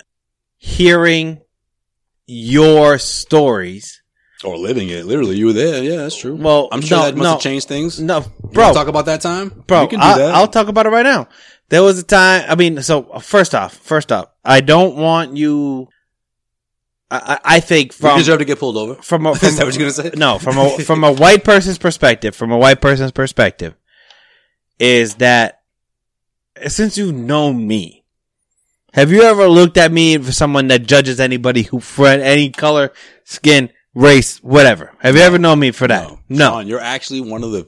[0.58, 1.42] hearing
[2.28, 4.02] your stories.
[4.44, 5.06] Or living it.
[5.06, 5.84] Literally, you were there.
[5.84, 6.36] Yeah, that's true.
[6.36, 7.32] Well, I'm sure no, that must no.
[7.34, 8.00] have changed things.
[8.00, 9.82] No, You bro, talk about that time, bro.
[9.82, 10.34] We can do I'll, that.
[10.34, 11.28] I'll talk about it right now.
[11.70, 12.46] There was a time.
[12.48, 15.90] I mean, so first off, first off, I don't want you.
[17.14, 18.96] I, I think you from deserve to get pulled over.
[19.02, 20.12] from a, Is that what you're gonna say?
[20.16, 23.76] No, from a from a white person's perspective, from a white person's perspective,
[24.80, 25.62] is that
[26.68, 28.06] since you've known me,
[28.94, 32.92] have you ever looked at me for someone that judges anybody who for any color,
[33.24, 34.94] skin, race, whatever?
[35.00, 36.10] Have you ever known me for that?
[36.30, 36.50] No.
[36.52, 37.68] Sean, you're actually one of the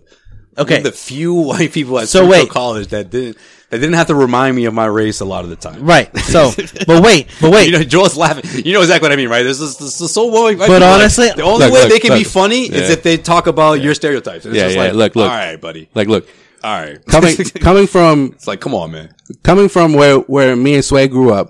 [0.56, 0.78] Okay.
[0.78, 2.48] of the few white people at So so wait.
[2.50, 3.38] College that didn't
[3.74, 5.84] that didn't have to remind me of my race a lot of the time.
[5.84, 6.16] Right.
[6.20, 6.52] So,
[6.88, 7.66] but wait, but wait.
[7.66, 8.64] You know, Joel's laughing.
[8.66, 9.44] You know exactly what I mean, right?
[9.44, 10.34] This is, this is so white.
[10.34, 12.28] white But people, like, honestly- the only Look, way look, they can be look.
[12.28, 12.94] funny is Yeah.
[12.94, 14.46] if they talk about your stereotypes.
[14.46, 15.30] And it's Yeah, just yeah, like, look, look.
[15.32, 15.90] all right, buddy.
[15.96, 16.28] Like, look,
[16.64, 17.36] All right, coming
[17.68, 19.14] coming from it's like, come on, man.
[19.44, 21.50] coming from where where me and Sway grew up.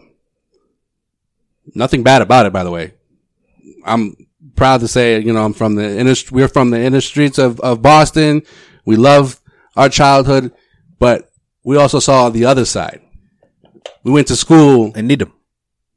[1.76, 2.94] Nothing bad about it, by the way.
[3.86, 4.16] I'm
[4.56, 7.60] proud to say, you know, I'm from the inner, we're from the inner streets of,
[7.62, 8.44] of Boston.
[8.86, 9.40] We love
[9.76, 10.52] our childhood,
[11.00, 11.32] but
[11.64, 13.02] we also saw the other side.
[14.04, 15.34] We went to school I Needham.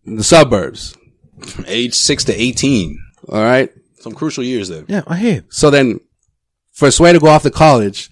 [0.06, 0.96] in the suburbs.
[1.40, 2.98] From age six to eighteen,
[3.28, 3.70] All right.
[4.00, 4.84] some crucial years there.
[4.88, 5.44] Yeah, I hear.
[5.50, 6.00] So then
[6.72, 8.10] for Sway to go off to college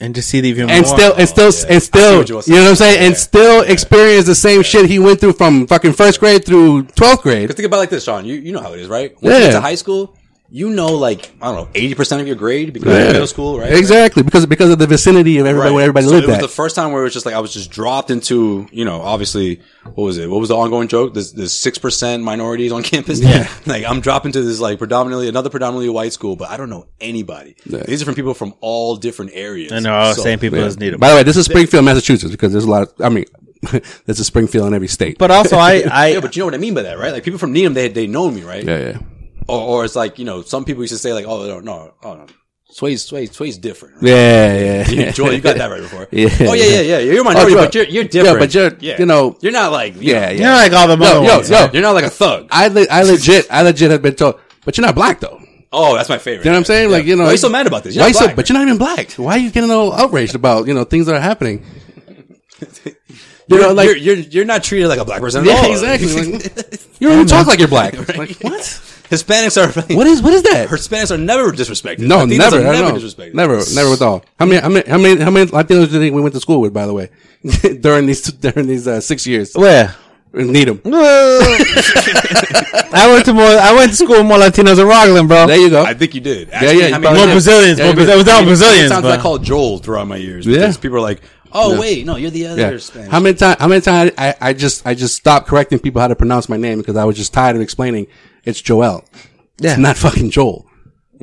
[0.00, 0.96] And to see the even and more.
[0.96, 1.72] still, and still, oh, yeah.
[1.74, 2.76] And still, you're you know what I'm saying?
[2.96, 3.06] saying.
[3.06, 7.22] And still experience the same shit he went through from fucking first grade through 12th
[7.22, 7.42] grade.
[7.42, 8.24] Because think about it like this, Sean.
[8.24, 9.12] You you know how it is, right?
[9.14, 9.40] Once you Yeah.
[9.46, 10.16] get to high school,
[10.56, 13.06] you know, like I don't know, eighty percent of your grade because Yeah.
[13.06, 13.72] of middle school, right?
[13.72, 14.22] Exactly.
[14.22, 15.74] Because, because of the vicinity of everybody, Right.
[15.74, 16.42] where everybody so lived it was at.
[16.42, 19.00] the first time where it was just like I was just dropped into, you know,
[19.00, 19.60] obviously,
[19.94, 20.30] what was it?
[20.30, 21.12] What was the ongoing joke?
[21.12, 23.18] There's there's six percent minorities on campus.
[23.20, 26.70] Yeah, like I'm dropped into this like predominantly another predominantly white school, but I don't
[26.70, 27.56] know anybody.
[27.66, 29.72] These are from people from all different areas.
[29.72, 31.00] I know all the So- same people as need them.
[31.00, 33.24] By the way, this is Springfield, Massachusetts, because there's a lot of, I mean,
[34.06, 35.18] there's a Springfield in every state.
[35.18, 37.12] But also, I, I, Yeah, but you know what I mean by that, right?
[37.12, 38.62] Like people from Needham, they they know me, right?
[38.62, 38.98] yeah, yeah.
[39.46, 41.94] Or, or it's like you know, some people used to say like, oh no, no,
[42.02, 42.26] oh no,
[42.70, 43.96] Sway's Sway's Sway's different.
[43.96, 44.08] Right?
[44.10, 44.90] Yeah, yeah.
[45.06, 46.08] You- Joel, you got that right before.
[46.10, 46.28] Yeah.
[46.40, 46.98] Oh yeah, yeah, yeah.
[46.98, 48.54] You're a minority, Oh, but you're you're different.
[48.54, 50.54] Yeah, but you're, you know, you're not like you yeah, know, you're yeah.
[50.56, 51.50] like all the Yo, other yo, ones.
[51.50, 51.68] yo.
[51.72, 52.48] You're not like a thug.
[52.50, 55.40] I, le- I legit, I legit have been told, but you're not black though.
[55.76, 56.44] Oh, that's my favorite.
[56.44, 56.88] You know what I'm saying?
[56.90, 56.96] Yeah.
[56.96, 57.24] Like, you know.
[57.24, 57.96] why are you so mad about this?
[57.96, 58.36] You're Why not you so, black.
[58.36, 59.10] but you're not even black.
[59.14, 61.64] Why are you getting all outraged about, you know, things that are happening?
[63.46, 65.70] You know, like, you're, you're you're not treated like a black person at yeah, all.
[65.70, 66.14] exactly.
[66.32, 66.44] Like,
[66.98, 67.92] you don't even talk like you're black.
[68.16, 68.93] Like, what?
[69.14, 70.68] Hispanics are What is, what is that?
[70.68, 72.00] Hispanics are never disrespected.
[72.00, 73.34] No, Latinos never, are never disrespected.
[73.34, 74.24] Never, never with all.
[74.38, 76.40] How many, how many, how many, how many Latinos do you think we went to
[76.40, 77.10] school with, by the way,
[77.80, 79.54] during these, during these, uh, six years?
[79.54, 79.94] Where?
[80.32, 80.80] Needham.
[82.96, 83.44] I went to more.
[83.44, 85.46] I went to school with more Latinos in Rockland, bro.
[85.46, 85.84] There you go.
[85.84, 86.48] I think you did.
[86.48, 87.32] yeah, you I mean, more did.
[87.32, 87.78] Brazilians.
[87.78, 88.08] Yeah, more you Brazilians.
[88.08, 88.18] did.
[88.18, 90.58] Without Brazilians, Sometimes but- I call Joel throughout my years Yeah.
[90.58, 91.20] because people are like,
[91.52, 91.80] "Oh Yeah.
[91.80, 92.78] wait, no, you're the other Yeah.
[92.78, 93.56] Spanish." How many times?
[93.60, 96.56] How many times I, I just I just stopped correcting people how to pronounce my
[96.56, 98.06] name because I was just tired of explaining
[98.44, 99.04] it's Joel.
[99.58, 99.70] Yeah.
[99.72, 100.66] It's not fucking Joel.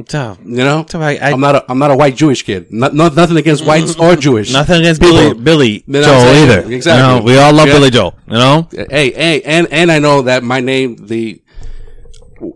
[0.07, 0.86] So, You know.
[0.89, 2.71] So I- I- am not a I'm not a white Jewish kid.
[2.71, 4.51] Not, not nothing against whites or Jewish.
[4.53, 5.17] nothing against People.
[5.17, 6.49] Billy, Billy You know Joel saying?
[6.49, 6.71] either.
[6.73, 7.07] Exactly.
[7.13, 7.73] You know, we all love Yeah.
[7.73, 8.15] Billy Joel.
[8.27, 8.67] You know.
[8.89, 11.41] Hey, hey, and and I know that my name the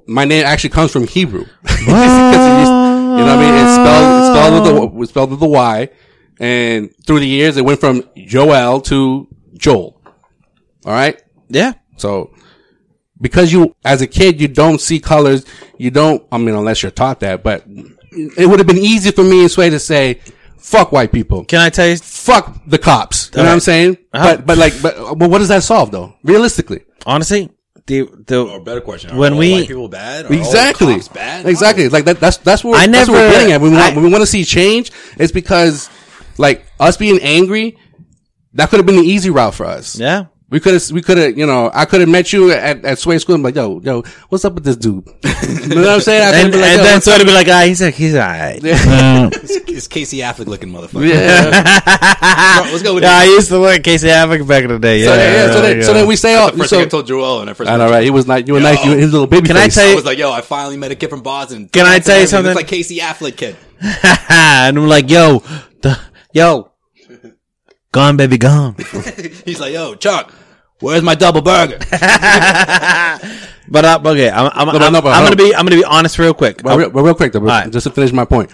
[0.08, 1.45] my name actually comes from Hebrew.
[1.63, 2.71] Because it used-
[3.15, 3.54] you know what I mean?
[3.63, 5.89] It's spelled it's spelled with the spelled with the Y,
[6.39, 10.01] and through the years it went from Joel to Joel.
[10.86, 11.21] All right.
[11.49, 11.73] Yeah.
[11.97, 12.32] So,
[13.19, 15.45] because you, as a kid, you don't see colors,
[15.78, 17.63] you don't, I mean, unless you're taught that, but
[18.12, 20.19] it would have been easy for me and Sway to say,
[20.58, 21.45] fuck white people.
[21.45, 21.97] Can I tell you?
[21.97, 23.30] Fuck the cops.
[23.34, 23.97] You know what I'm saying?
[24.13, 24.36] Uh-huh.
[24.38, 26.15] But, but like, but, but what does that solve though?
[26.23, 26.84] Realistically.
[27.06, 27.49] Honestly,
[27.88, 28.08] the Or
[28.58, 30.25] the better question: Are When all we- white people bad?
[30.25, 30.93] Are all Exactly.
[30.95, 31.45] cops bad?
[31.45, 31.88] Exactly.
[31.89, 33.62] Like that, that's, that's what, I that's what never- we're getting at.
[33.62, 35.89] When we, want, I- when we want to see change, it's because
[36.39, 37.78] like us being angry,
[38.54, 39.99] that could have been the easy route for us.
[39.99, 40.25] yeah.
[40.47, 42.99] We could have, we could have, you know, I could have met you at, at
[42.99, 45.03] Sway School and be like, yo, yo, what's up with this dude?
[45.23, 46.21] you know what I'm saying?
[46.21, 47.95] I could've And, been like, and then what's so to be like, ah, he's like,
[47.95, 48.63] he's alright.
[48.63, 49.29] Uh,
[49.75, 51.08] It's Casey Affleck looking motherfucker.
[51.10, 52.69] Yeah.
[52.71, 54.99] Let's go with yeah, I used to look at Casey Affleck back in the day.
[54.99, 56.89] Yeah, so, yeah, so, then, so then we say, oh, The first so, thing I
[56.89, 58.03] told Joel when I first I know, right?
[58.03, 59.75] He was like, you were nice, you were his little baby Can I face.
[59.75, 61.67] tell I was like, yo, I finally met a kid from Boston.
[61.69, 62.51] Can I tell you something?
[62.51, 62.55] It's something?
[62.55, 63.58] like Casey Affleck kid.
[64.29, 65.39] and I'm like, yo,
[65.81, 65.99] the,
[66.31, 66.71] yo,
[67.95, 68.75] Gone, baby, gone.
[69.45, 70.34] He's like, yo, Chuck,
[70.81, 71.79] where's my double burger?
[73.67, 75.38] But uh, okay, I'm I'm, No, but I'm, no, but I'm gonna on.
[75.38, 76.62] be I'm gonna be honest real quick.
[76.62, 77.71] But real, but real quick though, bro, Alright.
[77.71, 78.51] just to finish my point.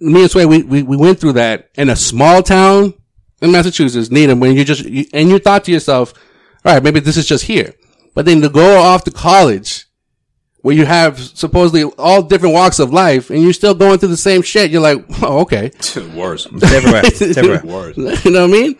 [0.00, 2.94] Me and Sway, we, we, we went through that in a small town
[3.40, 6.12] in Massachusetts, Needham, when you just, you, and you thought to yourself,
[6.64, 7.72] all right, maybe this is just here.
[8.14, 9.86] But then to go off to college,
[10.62, 14.16] where you have supposedly all different walks of life, and you're still going through the
[14.16, 15.70] same shit, you're like, oh, okay.
[16.14, 16.46] Worse.
[16.50, 17.02] It's everywhere.
[17.04, 17.62] It's everywhere.
[17.64, 18.24] Worse.
[18.24, 18.78] you know what I mean?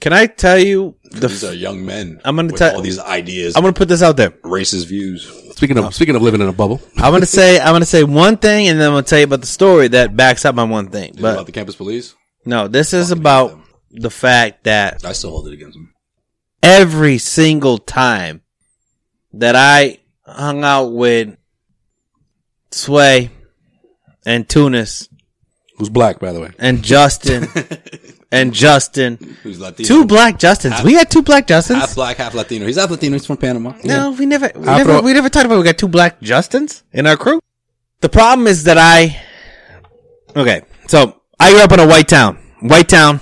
[0.00, 1.28] Can I tell you the?
[1.28, 2.20] These are young men.
[2.24, 4.30] I'm gonna tell- all these ideas, I'm gonna put this out there.
[4.30, 5.24] racist views.
[5.56, 6.80] Speaking of, speaking of living in a bubble.
[6.96, 9.40] I'm gonna say I'm gonna say one thing, and then I'm gonna tell you about
[9.40, 11.10] the story that backs up my one thing.
[11.10, 12.14] Is it about the campus police?
[12.44, 13.60] no, this is Fucking about
[13.92, 15.94] the fact that I still hold it against them.
[16.62, 18.42] every single time
[19.34, 21.36] that I hung out with
[22.70, 23.30] Sway
[24.26, 25.08] and Tunis
[25.78, 26.50] Who's black, by the way.
[26.58, 27.48] and Justin
[28.32, 29.86] and Justin, Who's Latino?
[29.86, 30.82] two black Justins.
[30.84, 31.74] We had two black Justins.
[31.76, 32.66] half black, half Latino.
[32.66, 33.14] He's half Latino.
[33.14, 33.74] He's from Panama.
[33.84, 36.82] No, we never, we Afro- never, we never talked about we got two black Justins
[36.92, 37.40] in our crew.
[38.00, 39.20] The problem is that I,
[40.36, 43.20] okay, so I grew up in a white town, white town.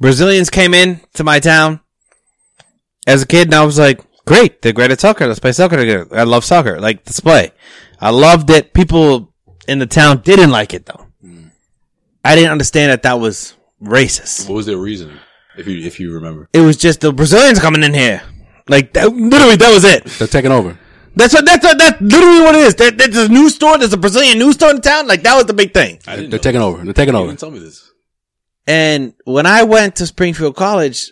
[0.00, 1.80] Brazilians came in to my town
[3.06, 5.26] as a kid and I was like, great, they're great at soccer.
[5.26, 6.06] Let's play soccer together.
[6.12, 6.80] I love soccer.
[6.80, 7.52] Like, let's play.
[8.00, 8.74] I loved it.
[8.74, 9.32] People
[9.68, 11.06] in the town didn't like it though.
[12.24, 14.48] I didn't understand that that was racist.
[14.48, 15.16] What was their reasoning?
[15.56, 18.22] If you if you remember, It was just the Brazilians coming in here.
[18.68, 20.04] Like, that, literally, that was it.
[20.04, 20.76] They're taking over.
[21.14, 22.74] That's what that's what that's literally what it is.
[22.74, 23.78] There, there's a new store.
[23.78, 25.06] There's a Brazilian new store in town.
[25.06, 25.98] Like that was the big thing.
[26.06, 26.28] I didn't.
[26.30, 26.66] They're know taking this.
[26.66, 26.84] over.
[26.84, 27.34] They're taking You over.
[27.36, 27.90] tell me this.
[28.66, 31.10] And when I went to Springfield College,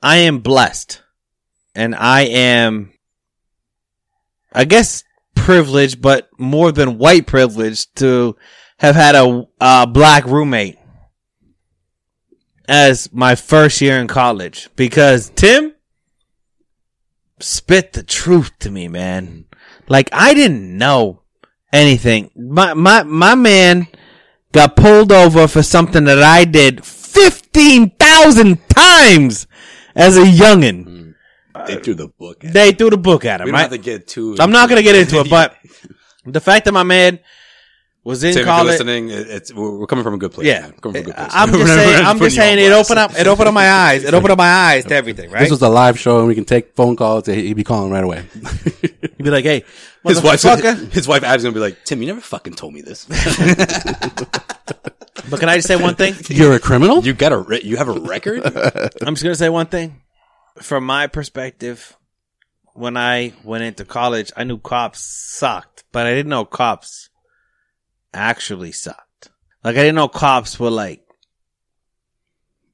[0.00, 1.02] I am blessed,
[1.74, 2.92] and I am,
[4.52, 8.36] I guess, privileged, but more than white privileged to
[8.78, 10.78] have had a, a black roommate
[12.68, 15.74] as my first year in college because Tim
[17.40, 19.44] spit the truth to me, man.
[19.88, 21.22] Like I didn't know
[21.72, 22.30] anything.
[22.36, 23.86] My my my man
[24.52, 29.46] got pulled over for something that I did fifteen thousand times
[29.94, 31.03] as a youngin.
[31.66, 32.44] They threw the book.
[32.44, 33.46] At They threw the book at him.
[33.46, 33.62] we don't Right?
[33.62, 34.36] have to get too.
[34.38, 35.56] I'm not gonna get into it, but
[36.26, 37.18] the fact that my man
[38.02, 38.66] was in Tim, if you're college.
[38.72, 40.46] listening, it- it's we're we're coming from a good place.
[40.46, 40.72] Yeah, man.
[40.80, 41.30] Coming from a good place.
[41.32, 42.04] I'm just saying.
[42.04, 42.58] I'm just saying.
[42.58, 43.12] It opened up.
[43.18, 44.04] It opened up my eyes.
[44.04, 45.30] It opened up my eyes to everything.
[45.30, 45.40] Right?
[45.40, 47.26] This was a live show and we can take phone calls.
[47.26, 48.24] He'd be calling right away.
[48.82, 49.64] he'd be like, "Hey,
[50.06, 50.42] His wife,
[50.92, 53.06] his wife Ab's gonna be like, Tim, you never fucking told me this.
[55.30, 56.14] But can I just say one thing?
[56.28, 57.02] You're a criminal?
[57.02, 58.42] you got a, re- you have a record.
[58.44, 60.02] I'm just gonna say one thing.
[60.60, 61.96] From my perspective,
[62.74, 67.10] when I went into college, I knew cops sucked, but I didn't know cops
[68.12, 69.30] actually sucked.
[69.62, 71.03] Like I didn't know cops were like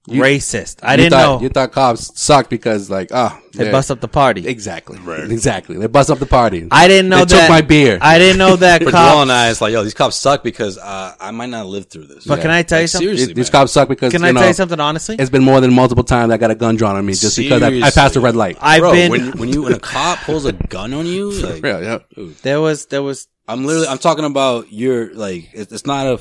[0.06, 0.76] You- racist.
[0.82, 4.00] I didn't thought, know You thought cops sucked because, like, ah, they they're- bust up
[4.00, 4.46] the party.
[4.48, 4.98] Exactly.
[4.98, 5.30] Right.
[5.30, 5.76] Exactly.
[5.76, 6.66] They bust up the party.
[6.70, 7.98] I didn't know They took my beer.
[8.00, 9.16] I didn't know that But cops.
[9.22, 12.06] and I, it's like, yo, these cops suck because uh, I might not live through
[12.06, 12.24] this.
[12.24, 13.08] But can I tell you Like, something?
[13.08, 13.60] seriously, These man.
[13.60, 15.16] cops suck because, Can you I know, tell you something honestly?
[15.18, 17.62] it's been more than multiple times I got a gun drawn on me just because
[17.62, 18.56] I, I passed a red light.
[18.60, 21.62] I've Bro, been when when you when a cop pulls a gun on you, like
[21.62, 22.26] yeah, yeah.
[22.42, 26.20] there was there was I'm literally I'm talking about your like it's, it's not a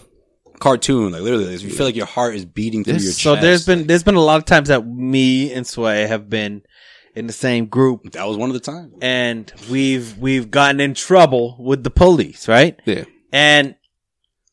[0.60, 1.12] cartoon.
[1.12, 3.22] Like literally, you feel like your heart is beating through your chest.
[3.22, 6.30] so there's been Like, there's been a lot of times that me and Sway have
[6.30, 6.64] been
[7.16, 8.94] in the same group that was one of the times.
[9.02, 12.80] and we've we've gotten in trouble with the police, right?
[12.86, 13.06] Yeah.
[13.32, 13.76] And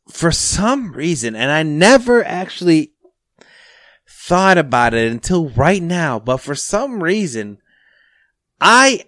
[0.08, 2.92] for some reason, and I never actually
[4.08, 7.58] thought about it until right now, but for some reason,
[8.60, 9.04] I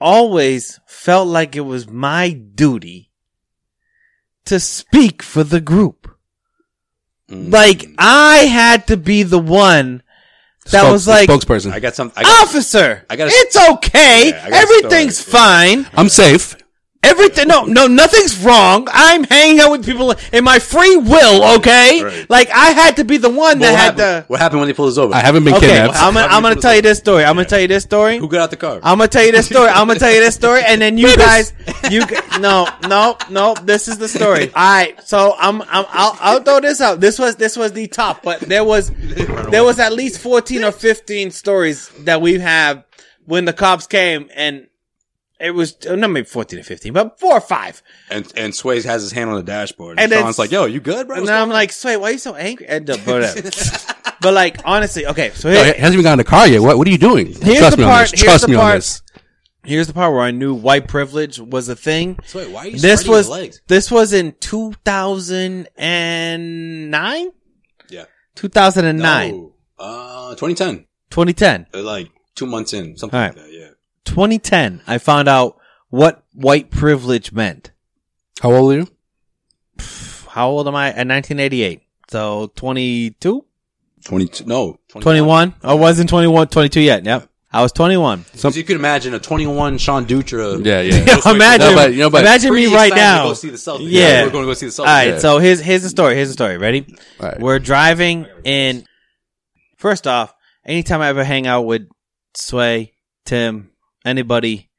[0.00, 3.10] always felt like it was my duty
[4.44, 5.97] to speak for the group.
[7.30, 7.52] Mm.
[7.52, 10.02] Like I had to be the one
[10.70, 11.72] that Spoke- was like, spokesperson.
[11.72, 12.12] I got some.
[12.16, 14.30] I got, officer, I gotta- it's okay.
[14.30, 15.86] Yeah, I got Everything's story, fine.
[15.94, 16.56] I'm safe.
[17.08, 18.86] Everything, no, no, nothing's wrong.
[18.90, 22.02] I'm hanging out with people in my free will, okay?
[22.04, 22.30] Right.
[22.30, 24.24] Like, I had to be the one that had happened, to.
[24.28, 25.14] what happened when they pulled us over?
[25.14, 25.96] I haven't been Okay, kidnapped.
[25.96, 27.24] I'm gonna, I'm gonna tell you this story.
[27.24, 28.18] I'm gonna tell you this story.
[28.18, 28.80] Who got out the car?
[28.82, 29.68] I'm gonna tell you this story.
[29.68, 31.52] I'm gonna tell you this story, and then you guys,
[31.90, 33.54] you g- no, no, no.
[33.62, 34.52] This is the story.
[34.54, 37.00] All right, so I'm, I'm, I'll, I'll throw this out.
[37.00, 38.90] This was, this was the top, but there was,
[39.50, 42.84] there was at least 14 or 15 stories that we have
[43.24, 44.66] when the cops came, and
[45.40, 47.82] it was uh, not maybe 14 or 15, but four or five.
[48.10, 49.98] and and Swayze has his hand on the dashboard.
[50.00, 52.08] And And Sean's like, "Yo, you good, bro?" And What's then I'm like, Sway, why
[52.08, 52.66] are you so angry?
[52.66, 56.24] And, uh, but, but like, honestly, okay, so No, here, he hasn't even gotten in
[56.24, 56.60] the car yet.
[56.60, 57.26] What, what are you doing?
[57.34, 58.20] Here's Trust the me on part- this.
[58.20, 59.02] here's Trust the me on part- this.
[59.64, 62.16] here's the part where I knew white privilege was a thing.
[62.18, 62.24] on?
[62.26, 63.60] Sway, why are you This was your legs?
[63.68, 67.30] this was in 2009,
[67.90, 69.30] Yeah, 2009.
[69.30, 69.52] No.
[69.78, 70.86] Uh, 2010.
[71.10, 71.66] 2010.
[71.74, 73.47] Uh, Like two months in, something All like that.
[74.08, 74.14] Yeah.
[74.14, 75.58] 2010, I found out
[75.90, 77.70] what white privilege meant.
[78.40, 78.88] How old are you?
[80.28, 80.88] How old am I?
[80.88, 81.82] At 1988.
[82.08, 83.44] So 22?
[84.04, 84.44] 22.
[84.44, 84.78] No.
[84.88, 85.54] 21?
[85.62, 87.04] I wasn't 21, 22 yet.
[87.04, 87.28] Yep.
[87.50, 88.26] I was 21.
[88.34, 90.62] So you could imagine a 21 Sean Dutra.
[90.64, 91.16] Yeah, yeah.
[91.32, 93.22] imagine, No, but- you know, but- imagine me right excited now.
[93.22, 93.90] To go see the Celtics.
[93.90, 94.24] Yeah.
[94.24, 94.78] we're going to go see the Celtics.
[94.80, 95.18] All right, Yeah.
[95.18, 96.14] so here's here's the story.
[96.14, 96.58] Here's the story.
[96.58, 96.94] Ready?
[97.20, 97.40] All right.
[97.40, 98.84] We're driving in.
[99.78, 100.34] First off,
[100.66, 101.88] anytime I ever hang out with
[102.34, 102.92] Sway,
[103.24, 103.70] Tim,
[104.08, 104.70] anybody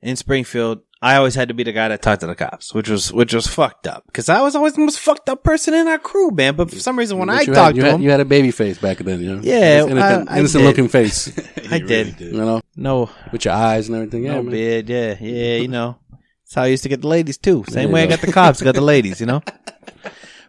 [0.00, 2.88] in Springfield, I always had to be the guy that talked to the cops, which
[2.88, 5.88] was which was fucked up because I was always the most fucked up person in
[5.88, 6.54] our crew, man.
[6.54, 8.20] But for some reason, when But I talked had, you to had, him, you had
[8.20, 9.40] a baby face back then, you know?
[9.42, 10.68] Yeah, innocent, I- I innocent did.
[10.68, 11.32] looking face,
[11.70, 12.20] I You did.
[12.20, 14.24] you know, no, with your eyes and everything.
[14.24, 14.52] Yeah, no man.
[14.52, 15.98] beard, yeah, yeah, you know,
[16.44, 17.64] that's how I used to get the ladies too.
[17.68, 19.42] Same you way I got the cops, got the ladies, you know.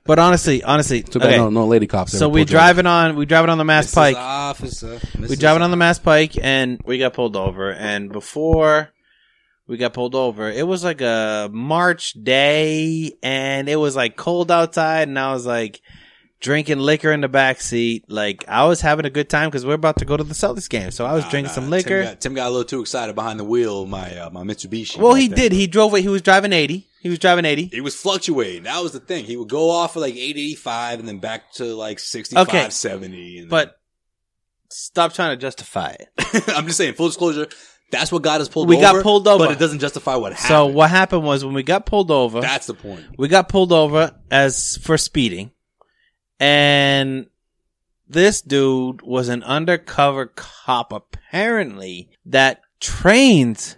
[0.05, 1.37] But honestly, honestly, Too bad okay.
[1.37, 2.11] no, no lady cops.
[2.11, 2.63] So ever we pulled you over.
[2.63, 3.95] driving on, we driving on the Mass Mrs.
[3.95, 4.15] Pike.
[4.17, 4.99] Officer.
[5.17, 7.71] we driving on the Mass Pike and we got pulled over.
[7.71, 8.89] And before
[9.65, 14.51] we got pulled over, it was like a March day and it was like cold
[14.51, 15.79] outside and I was like
[16.41, 18.03] drinking liquor in the back seat.
[18.09, 20.69] Like I was having a good time because we're about to go to the Celtics
[20.69, 20.91] game.
[20.91, 22.01] So I was drinking some liquor.
[22.03, 24.43] Tim got, Tim got a little too excited behind the wheel of my uh, my
[24.43, 24.97] Mitsubishi.
[24.97, 25.37] well, back he then.
[25.39, 25.51] did.
[25.53, 26.01] He drove it.
[26.01, 26.89] He was driving 80.
[27.03, 27.65] He was driving 80.
[27.65, 28.63] He was fluctuating.
[28.63, 29.25] That was the thing.
[29.25, 32.69] He would go off of like 885 and then back to like 65, Okay.
[32.69, 33.39] 70.
[33.39, 33.77] And But
[34.69, 36.09] stop trying to justify it.
[36.55, 37.47] I'm just saying, full disclosure,
[37.91, 38.81] that's what got us pulled We over.
[38.81, 39.45] got pulled over.
[39.45, 40.47] But it doesn't justify what happened.
[40.47, 43.03] So what happened was when we got pulled over, That's the point.
[43.17, 45.51] we got pulled over as for speeding
[46.39, 47.27] and
[48.07, 53.77] this dude was an undercover cop apparently that trains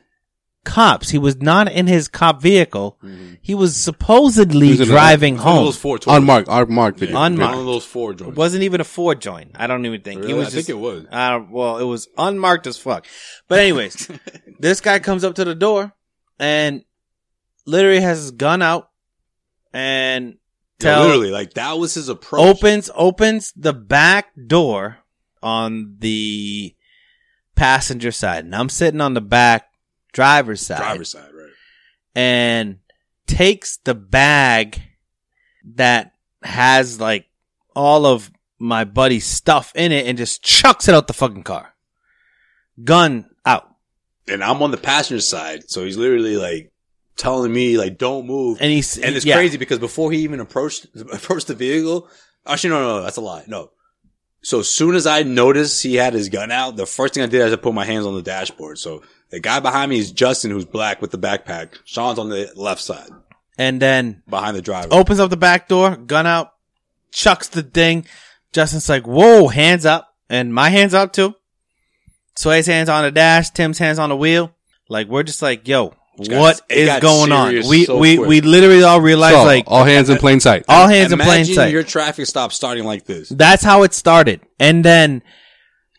[0.66, 2.98] cops he was not in his cop vehicle
[3.42, 6.16] he was supposedly He was in a- driving One of home those four toys.
[6.18, 7.18] unmarked, unmarked video.
[7.22, 7.52] Unmarked.
[7.54, 8.36] One of those four it joints.
[8.36, 10.34] wasn't even a ford joint i don't even think Really?
[10.34, 11.06] he was I just, think it was.
[11.12, 13.06] uh, well it was unmarked as fuck
[13.48, 14.10] but anyways
[14.60, 15.94] this guy comes up to the door
[16.40, 16.84] and
[17.66, 18.90] literally has his gun out
[19.74, 20.36] and
[20.82, 22.42] Yeah, tell literally, like that was his approach.
[22.58, 24.98] opens opens the back door
[25.44, 26.76] on the
[27.56, 29.70] passenger side, and I'm sitting on the back
[30.16, 31.50] driver's side, driver's side, right?
[32.16, 32.80] and
[33.28, 34.82] takes the bag
[35.76, 37.26] that has like
[37.76, 41.74] all of my buddy's stuff in it and just chucks it out the fucking car.
[42.84, 43.70] Gun out.
[44.28, 46.72] And I'm on the passenger side, so he's literally like
[47.18, 49.36] telling me like, "Don't move." And he's And it's yeah.
[49.36, 52.10] crazy because before he even approached approached the vehicle,
[52.46, 53.44] actually no, no, no, that's a lie.
[53.48, 53.72] No.
[54.42, 57.26] So as soon as I noticed he had his gun out, the first thing I
[57.26, 58.78] did is I put my hands on the dashboard.
[58.78, 59.02] So
[59.32, 61.78] the guy behind me is Justin, who's black with the backpack.
[61.86, 63.10] Sean's on the left side
[63.58, 64.90] And then behind the driver.
[64.92, 66.52] opens up the back door, gun out,
[67.12, 68.06] chucks the thing.
[68.54, 70.14] Justin's like, whoa, hands up.
[70.30, 71.36] And my hands up too.
[72.38, 74.54] Sway's hands on the dash, Tim's hands on the wheel.
[74.90, 77.54] Like, we're just like, yo, It got- what it is got going on?
[77.68, 78.28] We, so we, quick.
[78.30, 80.66] we literally all realized So, like, all hands in plain sight.
[80.68, 81.72] all hands in plain sight.
[81.72, 83.30] your traffic stop starting like this.
[83.30, 84.42] That's how it started.
[84.60, 85.24] And then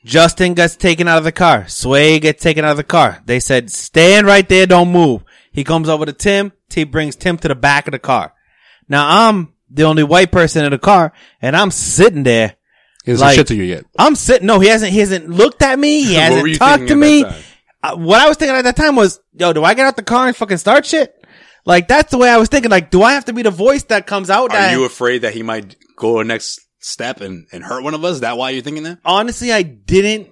[0.06, 1.66] Justin gets taken out of the car.
[1.66, 3.20] Sway gets taken out of the car.
[3.26, 5.24] They said, stand right there, don't move.
[5.50, 6.52] He comes over to Tim.
[6.68, 8.32] T brings Tim to the back of the car.
[8.88, 12.54] Now I'm the only white person in the car and I'm sitting there.
[13.04, 13.84] He hasn't like- shit to you yet.
[13.98, 14.46] I'm sitting.
[14.46, 16.04] No, he hasn't, he hasn't looked at me.
[16.04, 17.24] He hasn't talked to me.
[17.24, 17.44] at that time?
[17.82, 20.02] Uh, what I was thinking at that time was, yo, do I get out the
[20.04, 21.14] car and fucking start shit?
[21.64, 22.70] Like that's the way I was thinking.
[22.70, 24.52] Like, do I have to be the voice that comes out?
[24.52, 28.04] Are that, you afraid that he might go next step and, and hurt one of
[28.04, 28.16] us?
[28.16, 28.98] Is that why you're thinking that?
[29.04, 30.30] honestly, I didn't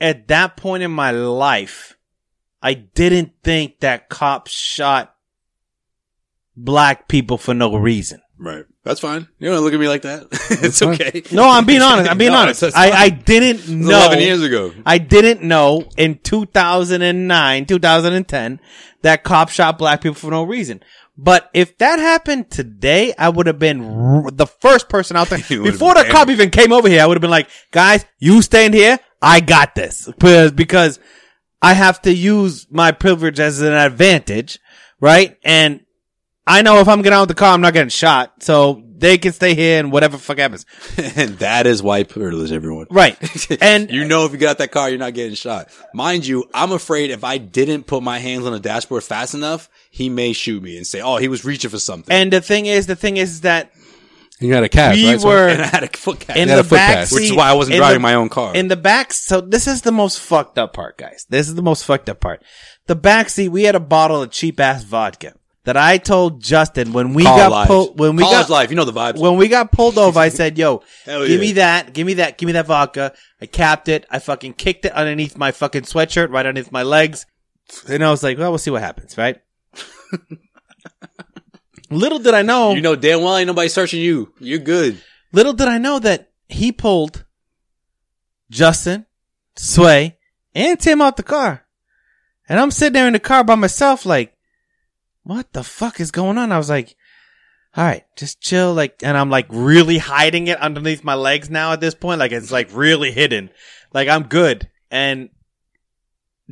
[0.00, 1.96] at that point in my life.
[2.60, 5.14] I didn't think that cops shot
[6.56, 8.20] black people for no reason.
[8.38, 8.64] Right.
[8.84, 9.28] That's fine.
[9.38, 10.26] You don't look at me like that.
[10.50, 10.94] it's fine.
[10.94, 11.22] okay.
[11.30, 12.10] No, I'm being honest.
[12.10, 12.64] I'm being No, honest.
[12.74, 13.88] I, I didn't know.
[13.96, 14.72] 11 years ago.
[14.84, 18.60] I didn't know in 2009, 2010
[19.02, 20.82] that cops shot black people for no reason.
[21.16, 25.38] But if that happened today, I would have been r- the first person out there.
[25.48, 28.74] Before the cop even came over here, I would have been like, guys, you stand
[28.74, 28.98] here.
[29.20, 30.06] I got this.
[30.18, 30.98] Because, because
[31.60, 34.58] I have to use my privilege as an advantage,
[35.00, 35.36] right?
[35.44, 35.84] And
[36.46, 38.42] I know if I'm getting out of the car, I'm not getting shot.
[38.42, 40.64] So they can stay here and whatever the fuck happens.
[41.16, 42.86] and that is white privilege, everyone.
[42.90, 43.18] Right.
[43.60, 45.68] And you know, if you got that car, you're not getting shot.
[45.92, 49.68] Mind you, I'm afraid if I didn't put my hands on the dashboard fast enough,
[49.94, 52.64] he may shoot me and say, "Oh, he was reaching for something." and the thing
[52.66, 53.70] is, the thing is that
[54.40, 55.20] And you had a cast, we right?
[55.20, 56.38] So- were And I had a foot cast.
[56.38, 57.10] in the a foot back pass.
[57.10, 58.54] seat, Which is why I wasn't driving the- my own car.
[58.54, 61.26] In the back, so this is the most fucked up part, guys.
[61.28, 62.42] This is the most fucked up part.
[62.88, 65.34] The back seat, we had a bottle of cheap ass vodka.
[65.64, 68.74] that I told Justin when we College got pulled when we College got life, you
[68.74, 69.18] know the vibes.
[69.20, 71.36] when we got pulled over, I said, "Yo, give yeah.
[71.38, 74.04] me that, give me that, give me that vodka." I capped it.
[74.10, 77.26] I fucking kicked it underneath my fucking sweatshirt, right underneath my legs,
[77.88, 79.36] and I was like, "Well, we'll see what happens." Right?
[81.90, 84.32] little did I know, you know damn well ain't nobody searching you.
[84.38, 85.00] You're good.
[85.32, 87.24] little did I know that he pulled
[88.50, 89.06] Justin,
[89.56, 90.18] Sway,
[90.54, 91.64] and Tim out the car,
[92.48, 94.36] and I'm sitting there in the car by myself, like,
[95.22, 96.96] "What the fuck is going on?" I was like.
[97.74, 98.74] all right, just chill.
[98.74, 102.20] Like, and I'm like really hiding it underneath my legs now at this point.
[102.20, 103.48] Like, it's like really hidden.
[103.94, 104.68] Like, I'm good.
[104.90, 105.30] And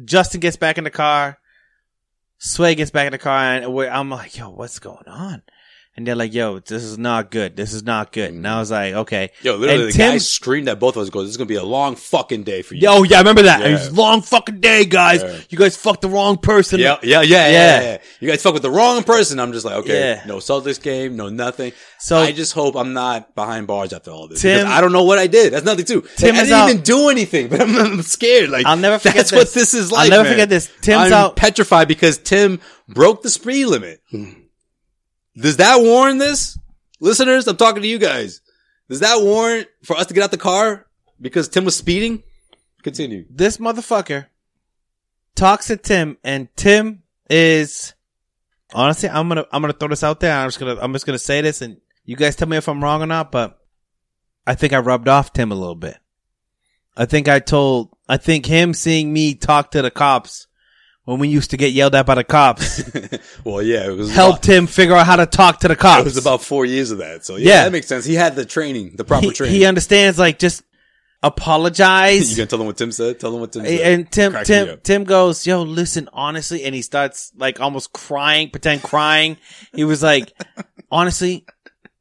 [0.04, 1.38] Justin gets back in the car.
[2.42, 5.42] Sway gets back in the car and I'm like, yo, what's going on?
[6.00, 7.56] And they're like, yo, this is not good.
[7.56, 8.32] This is not good.
[8.32, 8.58] And I mm-hmm.
[8.60, 9.32] was like, okay.
[9.42, 11.10] Yo, literally, And the Tim- guy screamed at both of us.
[11.10, 13.42] Goes, "This is gonna be a long fucking day for you." Yo, yeah, I remember
[13.42, 13.60] that.
[13.60, 13.66] Yeah.
[13.66, 15.22] It was a long fucking day, guys.
[15.22, 15.38] Yeah.
[15.50, 16.80] You guys fucked the wrong person.
[16.80, 17.98] Yeah, yeah, yeah, yeah, Yeah.
[18.18, 19.38] You guys fuck with the wrong person.
[19.38, 21.72] I'm just like, okay, no Celtics game, no nothing.
[21.98, 24.40] So- I just hope I'm not behind bars after all this.
[24.40, 25.52] Tim- because I don't know what I did.
[25.52, 26.00] That's nothing too.
[26.16, 28.48] Tim Like, I didn't out- even do anything, but I'm, I'm scared.
[28.48, 29.38] Like I'll never forget That's this.
[29.38, 30.04] what this is like.
[30.04, 30.32] I'll never man.
[30.32, 30.70] forget this.
[30.80, 34.00] Tim's I'm out- petrified because Tim broke the spree limit.
[34.10, 34.30] Hmm.
[35.36, 36.58] Does that warrant this,
[37.00, 37.46] listeners?
[37.46, 38.40] I'm talking to you guys.
[38.88, 40.86] Does that warrant for us to get out the car
[41.20, 42.22] because Tim was speeding?
[42.82, 43.26] Continue.
[43.28, 44.26] this motherfucker
[45.34, 47.94] talks to Tim, and Tim is
[48.72, 50.34] honestly, I'm gonna I'm gonna throw this out there.
[50.34, 52.82] I'm just gonna I'm just gonna say this, and you guys tell me if I'm
[52.82, 53.30] wrong or not.
[53.30, 53.58] But
[54.46, 55.98] I think I rubbed off Tim a little bit.
[56.96, 60.46] I think I told I think him seeing me talk to the cops
[61.10, 62.82] when we used to get yelled at by the cops
[63.44, 66.02] well, yeah, it was helped him figure out how to talk to the cops.
[66.02, 67.24] It was about four years of that.
[67.24, 67.64] So yeah, Yeah.
[67.64, 68.04] that makes sense.
[68.04, 69.56] He had the training, the proper he, training.
[69.56, 70.62] he understands like just
[71.22, 72.30] apologize.
[72.30, 73.18] you gonna tell them what Tim said?
[73.18, 73.80] Tell them what Tim said.
[73.80, 74.78] And Tim, Crack Tim.
[74.82, 79.36] Tim goes, yo, listen, honestly, and he starts like almost crying, pretend crying.
[79.74, 80.32] He was like,
[80.90, 81.44] honestly,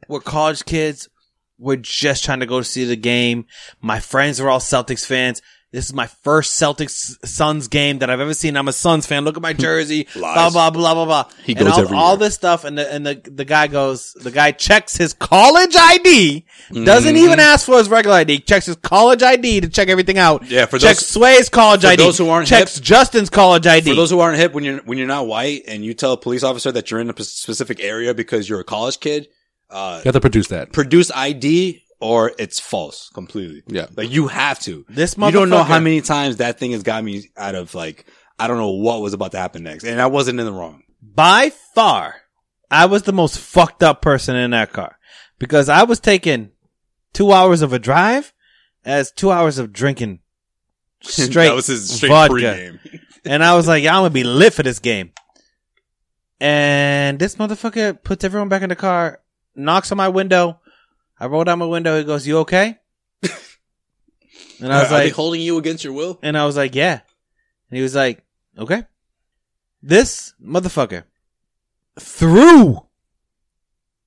[0.08, 1.10] we're college kids.
[1.58, 3.46] We're just trying to go see the game.
[3.82, 5.42] My friends are all Celtics fans.
[5.72, 8.58] This is my first Celtics Suns game that I've ever seen.
[8.58, 9.24] I'm a Suns fan.
[9.24, 10.08] Look at my jersey.
[10.16, 11.26] blah blah blah blah blah.
[11.44, 14.14] He and goes all, every all this stuff, and the and the the guy goes.
[14.14, 16.44] The guy checks his college ID.
[16.72, 16.86] Mm-hmm.
[16.86, 18.40] Doesn't even ask for his regular ID.
[18.40, 20.44] Checks his college ID to check everything out.
[20.50, 22.02] Yeah, for checks those- Sway's college for ID.
[22.04, 23.92] those who aren't checks hip- Justin's college ID.
[23.92, 26.18] For those who aren't hip, when you're when you're not white and you tell a
[26.18, 29.28] police officer that you're in a p- specific area because you're a college kid,
[29.70, 30.72] uh, You have to produce that.
[30.74, 33.64] produce ID or it's false completely.
[33.68, 33.88] Yeah.
[33.96, 34.86] like you have to.
[34.90, 37.56] This motherfucker you don't know how motherfucker- many times that thing has got me out
[37.56, 38.06] of like
[38.40, 40.84] I don't know what was about to happen next, and I wasn't in the wrong.
[41.02, 42.16] By far,
[42.72, 44.98] I was the most fucked up person in that car
[45.40, 46.52] because I was taking
[47.14, 48.34] two hours of a drive
[48.86, 50.20] as two hours of drinking
[51.02, 52.34] straight that was his straight vodka.
[52.34, 52.80] pregame.
[53.26, 55.12] And I was like, yeah, I'm gonna be lit for this game.
[56.40, 59.20] And this motherfucker puts everyone back in the car,
[59.56, 60.60] knocks on my window.
[61.20, 61.98] I roll down my window.
[61.98, 62.78] He goes, "You okay?"
[64.62, 66.20] And I was Are they like, holding you against your will?
[66.22, 67.00] and I was like, "Yeah."
[67.70, 68.24] And he was like,
[68.58, 68.84] "Okay."
[69.82, 71.04] This motherfucker
[72.00, 72.86] threw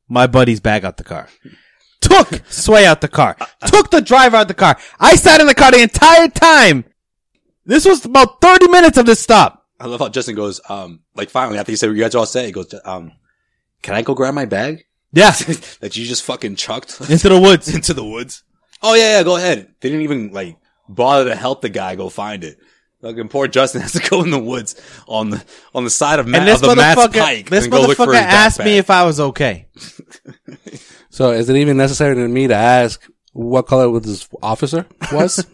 [0.09, 1.29] my buddy's bag out the car.
[2.03, 3.37] Took Sway out the car.
[3.67, 4.77] Took the driver out the car.
[5.01, 6.85] I sat in the car the entire time.
[7.65, 9.67] This was about 30 minutes of this stop.
[9.79, 12.19] I love how Justin goes, um, like finally after he said, what you guys are
[12.19, 13.13] all set, he goes, um,
[13.83, 15.31] can I go grab my bag Yeah.
[15.81, 17.69] that you just fucking chucked Into the woods.
[17.75, 18.43] into the woods?
[18.83, 19.69] Oh yeah, yeah, go ahead.
[19.81, 20.57] They didn't even like
[20.89, 22.59] bother to help the guy go find it.
[23.03, 25.45] Fucking poor Justin has to go in the woods on the,
[25.75, 27.51] on the side of, Matt, And this of the Mass Pike.
[27.51, 29.67] this and go look for motherfucker his asked me if I was okay.
[31.11, 33.03] So is it even necessary to me to ask
[33.33, 35.45] what color was this officer was?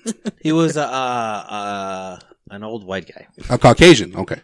[0.42, 2.18] He was, uh, uh,
[2.50, 3.26] an old white guy.
[3.50, 4.14] a Caucasian.
[4.14, 4.40] Okay.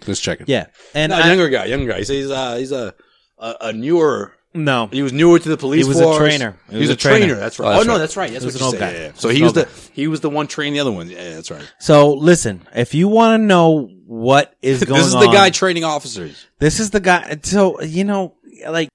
[0.00, 0.46] Just checking.
[0.48, 0.66] Yeah.
[0.94, 1.98] And no, I- younger guy, younger guy.
[1.98, 2.94] He's, he's, uh, he's a,
[3.38, 4.34] a, a newer,
[4.64, 6.56] no, he was newer to the police He was a trainer.
[6.70, 7.34] He was a trainer.
[7.36, 7.66] That's right.
[7.66, 7.98] Oh, Oh, that's no, right.
[7.98, 8.30] that's right.
[8.32, 8.80] That's was what an you old said.
[8.80, 8.98] guy.
[8.98, 9.12] Yeah, yeah.
[9.14, 11.08] So was he an was old the, he was the one training the other one.
[11.08, 11.72] Yeah, that's right.
[11.80, 15.50] So listen, if you want to know what is going on, This is the guy
[15.50, 16.46] training officers.
[16.58, 17.38] This is the guy.
[17.42, 18.34] So you know,
[18.68, 18.88] like,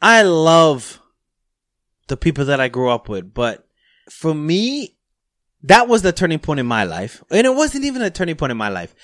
[0.00, 1.00] I love
[2.08, 3.66] the people that I grew up with, but
[4.10, 4.96] for me,
[5.62, 8.50] that was the turning point in my life, and it wasn't even a turning point
[8.50, 8.94] in my life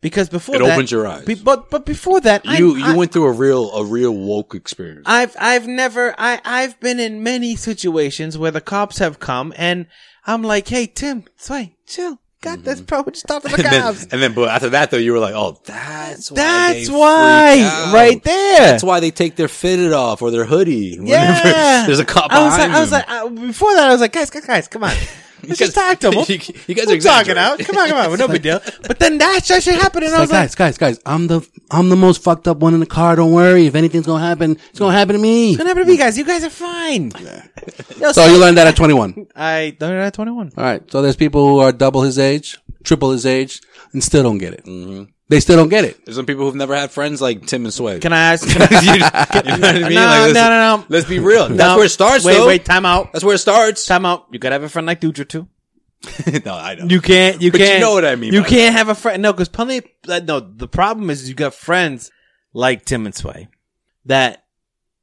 [0.00, 1.24] because before It that, opened your eyes.
[1.24, 4.14] be- but but before that, You I, you I, went through a real a real
[4.14, 5.02] woke experience.
[5.06, 9.86] I've I've never I I've been in many situations where the cops have come and
[10.26, 13.02] I'm like, hey Tim, Sway, chill, got this, bro.
[13.04, 14.06] Just talk to the and, then, cops.
[14.12, 18.22] and then, but after that though, you were like, oh, that's why That's why, right
[18.22, 18.58] there.
[18.58, 20.98] That's why they take their fitted off or their hoodie.
[21.00, 24.00] Yeah, there's a cop I was like, I was like, uh, before that, I was
[24.00, 24.92] like, guys, guys, guys, come on.
[25.46, 26.24] Let's just talk to him.
[26.28, 27.58] You, you guys We'll are talking it out.
[27.60, 28.18] Come on, come on.
[28.18, 28.60] No big deal.
[28.86, 31.26] But then that shit shit happened, and I was Like, like, guys, guys, guys, I'm
[31.26, 33.16] the I'm the most fucked up one in the car.
[33.16, 33.66] Don't worry.
[33.66, 35.50] If anything's gonna happen, it's gonna happen to me.
[35.50, 36.18] It's gonna happen to me, guys?
[36.18, 37.12] You guys are fine."
[38.00, 39.26] Yo, So you learned that at 21.
[39.36, 40.52] I learned that at 21.
[40.56, 40.90] All right.
[40.90, 43.60] So there's people who are double his age, triple his age,
[43.92, 44.64] and still don't get it.
[44.64, 45.04] Mm-hmm.
[45.30, 46.02] They still don't get it.
[46.06, 47.98] There's some people who've never had friends like Tim and Sway.
[48.00, 48.48] Can I ask?
[48.48, 49.82] Can I, you, you know what I mean?
[49.94, 50.84] no, Like, no, no, no.
[50.88, 51.48] Let's be real.
[51.48, 51.76] That's No.
[51.76, 52.24] where it starts.
[52.24, 52.46] Wait, though.
[52.46, 52.64] wait.
[52.64, 53.12] Time out.
[53.12, 53.84] That's where it starts.
[53.84, 54.26] Time out.
[54.32, 55.46] You gotta have a friend like Dutra too.
[56.46, 56.86] no, I know.
[56.86, 57.42] You can't.
[57.42, 57.74] You But can't.
[57.74, 59.20] You know what I mean You by can't have a friend.
[59.22, 59.82] No, because plenty.
[60.08, 62.10] Uh, no, the problem is you got friends
[62.54, 63.48] like Tim and Sway
[64.06, 64.44] that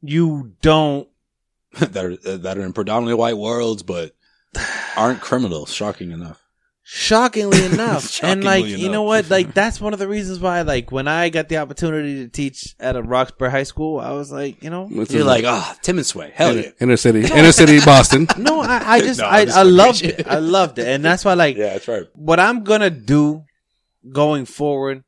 [0.01, 1.07] you don't.
[1.79, 4.15] that are that are in predominantly white worlds, but
[4.95, 5.71] aren't criminals.
[5.73, 6.41] Shocking enough.
[6.87, 10.61] Shockingly enough, and Shockingly like you know what, like that's one of the reasons why,
[10.61, 14.31] like when I got the opportunity to teach at a Roxbury High School, I was
[14.31, 16.31] like, you know, What's You're like, ah, Tim and Sway.
[16.35, 16.69] Hell yeah.
[16.79, 18.27] inner city, inner city, Boston.
[18.37, 20.27] no, I, I just, No, I, just I loved with it.
[20.27, 22.05] I loved it, and that's why, like, Yeah, that's right.
[22.13, 23.45] what I'm gonna do
[24.11, 25.03] going forward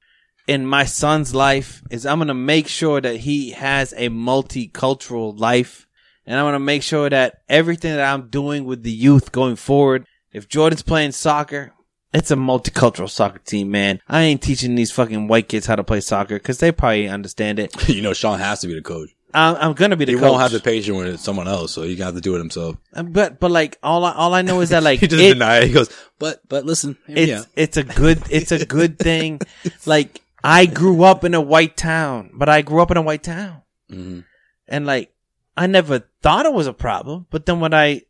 [0.47, 5.86] in my son's life is I'm gonna make sure that he has a multicultural life,
[6.25, 10.07] and I'm gonna make sure that everything that I'm doing with the youth going forward,
[10.32, 11.73] if Jordan's playing soccer,
[12.13, 14.01] it's a multicultural soccer team, man.
[14.07, 17.59] I ain't teaching these fucking white kids how to play soccer because they probably understand
[17.59, 17.89] it.
[17.89, 19.09] you know, Sean has to be the coach.
[19.34, 20.19] I'm, I'm gonna be the coach.
[20.19, 22.39] He coach, won't have the patience with someone else, so he got to do it
[22.39, 22.78] himself.
[23.11, 25.57] but but like all I, all I know is that like He doesn't it- deny
[25.59, 25.67] it.
[25.67, 29.41] He goes, but but listen, it's it's a good it's a good thing.
[29.86, 33.23] like I grew up in a white town, but I grew up in a white
[33.23, 34.23] town, Mhm.
[34.69, 35.13] and like
[35.57, 37.28] I never thought it was a problem.
[37.30, 38.03] But then when I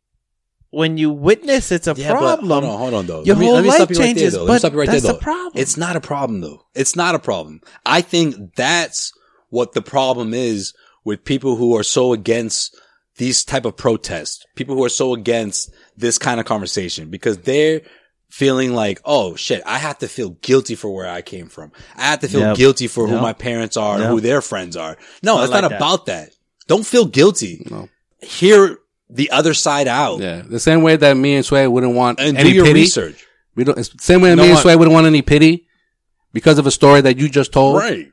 [0.77, 3.23] when you witness it's a Yeah, but problem, hold on, hold on though.
[3.23, 4.37] your Let me- whole let me life stop you right there, though.
[4.43, 5.61] Let me but stop you right that's there, the problem.
[5.61, 6.61] It's not a problem though.
[6.75, 7.61] It's not a problem.
[7.85, 9.11] I think that's
[9.49, 10.73] what the problem is
[11.03, 12.75] with people who are so against
[13.17, 14.45] these type of protests.
[14.55, 17.81] People who are so against this kind of conversation because they're
[18.29, 21.71] feeling like, oh shit, I have to feel guilty for where I came from.
[21.95, 22.57] I have to feel Yep.
[22.57, 24.09] guilty for who my parents are, Yep.
[24.09, 24.97] who their friends are.
[25.23, 25.77] No, it's like not that.
[25.77, 26.29] about that.
[26.67, 27.65] Don't feel guilty.
[27.71, 27.87] No.
[28.21, 28.77] Hear
[29.09, 32.37] the other side out Yeah, the same way that me and Sway wouldn't want and
[32.37, 32.81] any do your pity.
[32.81, 33.25] research.
[33.55, 34.01] We don't.
[34.01, 35.67] Same way that No me and Sway wouldn't want any pity
[36.33, 37.77] because of a story that you just told.
[37.77, 38.11] Right.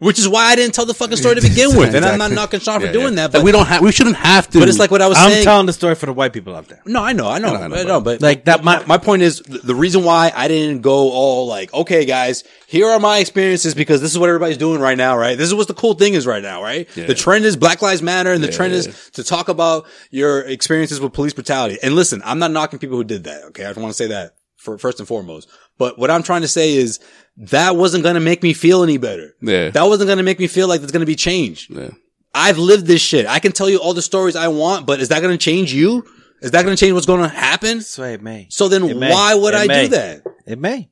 [0.00, 1.94] Which is why I didn't tell the fucking story to begin with.
[1.94, 2.34] And I'm not Exactly.
[2.36, 3.26] knocking Sean for Yeah, doing yeah.
[3.28, 3.82] that, but Like, we don't have.
[3.82, 4.58] We shouldn't have to.
[4.58, 5.44] but it's like what I was I'm saying.
[5.44, 6.80] telling the story for the white people out there.
[6.86, 9.60] no, I know, I know, I know, but- Like that- My, my point is th-
[9.60, 14.00] the reason why I didn't go all like, okay, guys, here are my experiences because
[14.00, 15.36] this is what everybody's doing right now, right?
[15.36, 16.88] This is what the cool thing is right now, right?
[16.94, 20.98] The trend is Black Lives Matter, and the trend is to talk about your experiences
[20.98, 21.78] with police brutality.
[21.82, 23.42] And listen, I'm not knocking people who did that.
[23.48, 25.46] Okay, I just want to say that for first and foremost.
[25.78, 27.00] But what I'm trying to say is
[27.40, 29.34] that wasn't going to make me feel any better.
[29.40, 29.70] Yeah.
[29.70, 31.68] That wasn't going to make me feel like there's going to be change.
[31.70, 31.90] Yeah.
[32.34, 33.26] I've lived this shit.
[33.26, 35.72] I can tell you all the stories I want, but is that going to change
[35.72, 36.04] you?
[36.42, 37.80] Is that going to change what's going to happen?
[37.80, 38.46] So it may.
[38.50, 39.10] So then It may.
[39.10, 39.82] why would It I may.
[39.84, 40.22] do that?
[40.46, 40.90] It may.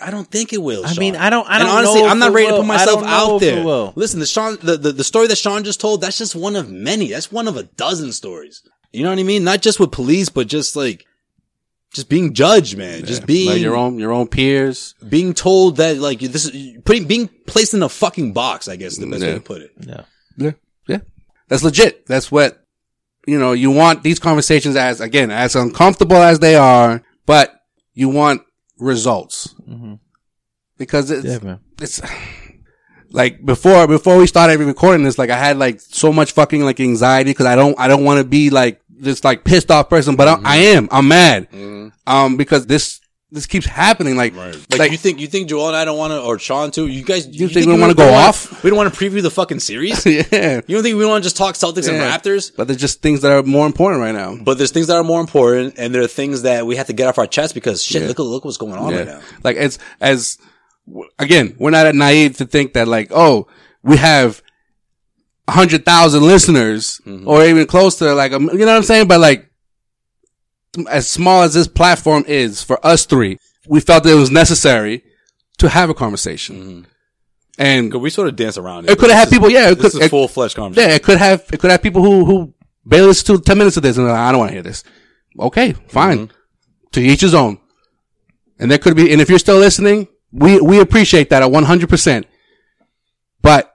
[0.00, 0.86] I don't think it will.
[0.86, 2.60] I mean, I don't- I don't honestly, know I'm not it ready to will.
[2.60, 3.64] put I myself don't know out if it there.
[3.64, 3.92] will.
[3.96, 6.70] Listen, the Sean, the, the the story that Sean just told, that's just one of
[6.70, 7.08] many.
[7.08, 8.62] That's one of a dozen stories.
[8.92, 9.44] You know what I mean?
[9.44, 11.04] Not just with police, but just like,
[11.92, 13.04] just being judged, man.
[13.04, 14.94] Just being like your own your own peers.
[15.08, 18.68] being told that like this is putting being placed in a fucking box.
[18.68, 19.72] I guess is the best way to put it.
[19.80, 20.02] Yeah.
[20.36, 20.52] Yeah,
[20.86, 20.98] yeah.
[21.48, 22.06] That's legit.
[22.06, 22.64] That's what
[23.26, 23.52] you know.
[23.52, 27.54] You want these conversations as again as uncomfortable as they are, but
[27.92, 28.42] you want
[28.78, 29.94] results mm-hmm.
[30.78, 31.60] because it's Yeah, man.
[31.80, 32.00] it's
[33.10, 35.18] like before before we started recording this.
[35.18, 38.18] Like I had like so much fucking like anxiety because I don't I don't want
[38.18, 40.88] to be like this like pissed off person, but I, I am.
[40.90, 41.48] I'm mad.
[42.06, 43.00] Um, because this
[43.32, 44.16] this keeps happening.
[44.16, 46.70] Like Like, like you think you think Joel and I don't want to, or Sean
[46.70, 46.86] too?
[46.88, 48.64] You guys, you, think we we wanna don't go wanna- off?
[48.64, 50.04] We don't want to preview the fucking series.
[50.32, 50.60] yeah.
[50.66, 52.50] You don't think we want to just talk Celtics and Raptors?
[52.56, 54.36] But there's just things that are more important right now.
[54.42, 56.92] But there's things that are more important, and there are things that we have to
[56.92, 59.20] get off our chest because shit, look look what's going on right now.
[59.44, 60.38] Like it's as
[61.18, 63.46] again, we're not naive to think that like, oh,
[63.82, 64.42] we have a
[65.48, 67.26] hundred thousand listeners Mm-hmm.
[67.28, 69.08] or even close to like, a, you know what I'm saying?
[69.08, 69.50] But like,
[70.88, 73.38] as small as this platform is for us three,
[73.68, 75.02] we felt that it was necessary
[75.58, 76.56] to have a conversation.
[76.56, 76.80] Mm-hmm.
[77.58, 79.92] And we sort of dance around it It could have had people, yeah, it This
[79.92, 80.88] could, is full fledged conversation.
[80.90, 82.54] yeah, it could have, it could have people who, who
[82.86, 84.62] barely listen to 10 minutes of this and they're like, I don't want to hear
[84.62, 84.82] this.
[85.38, 86.28] Okay, fine.
[86.28, 86.36] Mm-hmm.
[86.92, 87.58] To each his own.
[88.58, 92.24] And there could be, and if you're still listening, we, we appreciate that at 100%.
[93.42, 93.72] But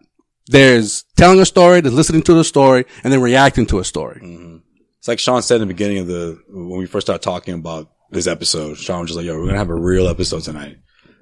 [0.47, 4.21] there's telling a story, there's listening to the story, and then reacting to a story.
[4.21, 4.57] Mm-hmm.
[4.99, 7.89] It's like Sean said in the beginning of the when we first started talking about
[8.11, 8.77] this episode.
[8.77, 10.77] Sean was just like, "Yo, we're gonna have a real episode tonight."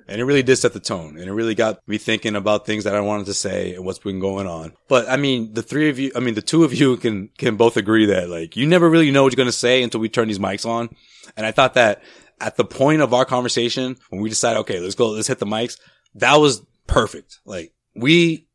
[0.07, 2.83] And it really did set the tone and it really got me thinking about things
[2.83, 4.73] that I wanted to say and what's been going on.
[4.87, 7.55] But I mean, the three of you, I mean, the two of you can, can
[7.55, 10.09] both agree that like, you never really know what you're going to say until we
[10.09, 10.89] turn these mics on.
[11.37, 12.03] And I thought that
[12.41, 15.45] at the point of our conversation, when we decided, okay, let's go, let's hit the
[15.45, 15.79] mics,
[16.15, 17.39] that was perfect.
[17.45, 18.47] Like we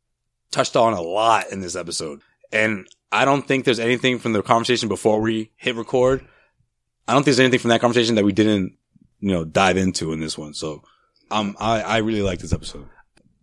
[0.51, 2.21] touched on a lot in this episode.
[2.51, 6.25] And I don't think there's anything from the conversation before we hit record.
[7.07, 8.75] I don't think there's anything from that conversation that we didn't,
[9.19, 10.53] you know, dive into in this one.
[10.53, 10.83] So,
[11.31, 12.87] um, I, I really like this episode.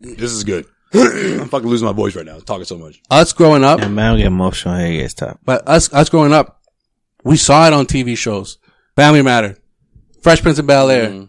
[0.01, 0.67] This is good.
[0.95, 3.01] I'm fucking losing my voice right now, talking so much.
[3.11, 4.87] Us growing up, And man, I get emotional here.
[4.87, 5.39] It gets tough.
[5.45, 6.63] but us us growing up,
[7.25, 8.59] we saw it on TV shows.
[8.95, 9.57] Family Matter,
[10.23, 11.29] Fresh Prince of Bel Air.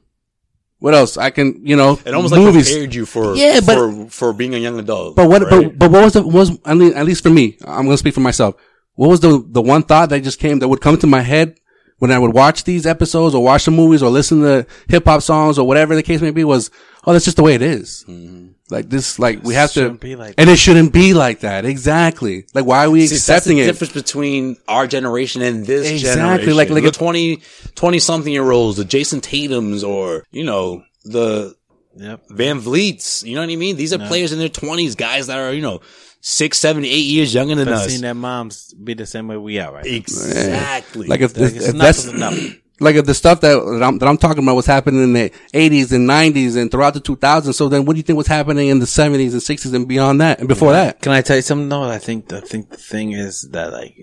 [0.79, 1.17] What else?
[1.17, 4.53] I can, you know, It almost like prepared you for, Yeah, but- for, for being
[4.53, 5.15] a young adult.
[5.15, 5.41] But what?
[5.41, 5.49] right?
[5.49, 8.13] But, but what was the was I mean, at least for me, I'm gonna speak
[8.13, 8.55] for myself.
[8.93, 11.59] What was the the one thought that just came that would come to my head
[11.99, 15.21] when I would watch these episodes or watch the movies or listen to hip hop
[15.23, 16.43] songs or whatever the case may be?
[16.43, 16.69] Was
[17.05, 18.05] oh, that's just the way it is.
[18.07, 18.49] Mm-hmm.
[18.69, 21.63] Like this, like we have to, shouldn't be like and it shouldn't be like that.
[21.63, 22.45] Exactly.
[22.53, 23.67] Like why are we See, that's accepting the it?
[23.67, 26.57] difference between our generation and this Exactly, generation.
[26.57, 27.41] like- like the a- 20,
[27.75, 31.55] 20 something year olds, the Jayson Tatum's or, you know, the
[31.95, 32.27] Yep.
[32.29, 33.23] VanVleets.
[33.25, 33.75] You know what I mean?
[33.77, 35.79] These are players in their twenties, guys that are, you know,
[36.21, 37.87] six, seven, eight years younger than But us.
[37.87, 39.85] seeing their moms be the same way we are right.
[39.85, 41.07] Exactly.
[41.07, 42.39] Like if, Like, this, it's if enough that's enough.
[42.79, 45.29] Like if the stuff that, that I'm that I'm talking about was happening in the
[45.53, 48.67] 80s and 90s and throughout the 2000s, so then what do you think was happening
[48.69, 51.01] in the 70s and 60s and beyond that and before that?
[51.01, 51.83] Can I tell you something though?
[51.83, 53.95] I think I think the thing is that like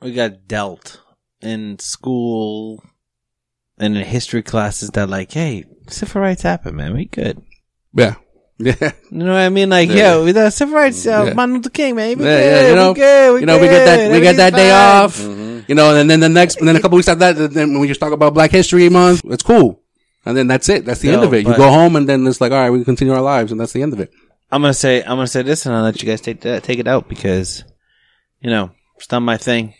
[0.00, 1.00] we got dealt
[1.40, 2.82] in school
[3.78, 6.94] and in history classes that like, hey, civil rights happen, man.
[6.94, 7.40] We good.
[7.94, 8.16] Yeah,
[8.58, 8.74] yeah.
[9.10, 9.70] You know what I mean?
[9.70, 10.14] Like, Yeah.
[10.16, 11.34] yo, we got civil rights, uh, Yeah.
[11.34, 12.18] Martin Luther King, man.
[12.18, 12.44] We Yeah, good.
[12.64, 13.34] yeah, you know, we good.
[13.34, 15.18] We you know, we get that, we get that day off,
[15.68, 17.86] you know, and then the next, and then a couple weeks after that, then we
[17.86, 19.22] just talk about Black History Month.
[19.24, 19.82] It's cool.
[20.24, 20.84] And then that's it.
[20.84, 21.38] That's the end of it.
[21.38, 23.60] You but- go home and then it's like, all right, we continue our lives and
[23.60, 24.10] that's the end of it.
[24.50, 26.78] I'm gonna say I'm gonna say this, and I'll let you guys take that take
[26.78, 27.64] it out because,
[28.40, 29.74] you know, it's not my thing.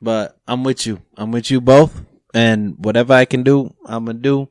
[0.00, 1.00] But I'm with you.
[1.16, 2.04] I'm with you both,
[2.34, 4.48] and whatever I can do, I'm gonna do.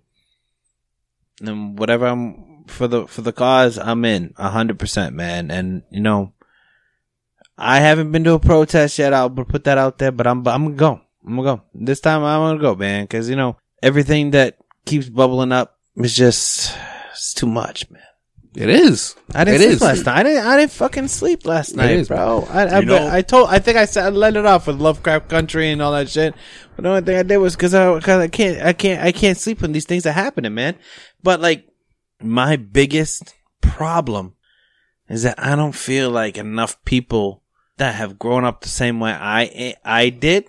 [1.39, 5.51] And whatever I'm for the for the cause, I'm in a hundred percent, man.
[5.51, 6.33] And you know,
[7.57, 9.13] I haven't been to a protest yet.
[9.13, 11.01] I'll put that out there, but I'm I'm gonna go.
[11.25, 12.23] I'm gonna go this time.
[12.23, 16.75] I'm gonna go, man, because you know everything that keeps bubbling up is just
[17.11, 18.01] it's too much, man.
[18.55, 19.15] It is.
[19.33, 19.81] I didn't It sleep is.
[19.81, 20.17] last night.
[20.17, 20.45] I didn't.
[20.45, 22.45] I didn't fucking sleep last night, is, bro.
[22.49, 23.49] I, I, You know- I told.
[23.49, 26.35] I think I said I let it off with Lovecraft Country and all that shit.
[26.75, 28.61] But the only thing I did was because I, cause I can't.
[28.61, 29.01] I can't.
[29.01, 30.75] I can't sleep when these things are happening, man.
[31.23, 31.67] But like,
[32.21, 34.35] my biggest problem
[35.09, 37.42] is that I don't feel like enough people
[37.77, 40.45] that have grown up the same way I I did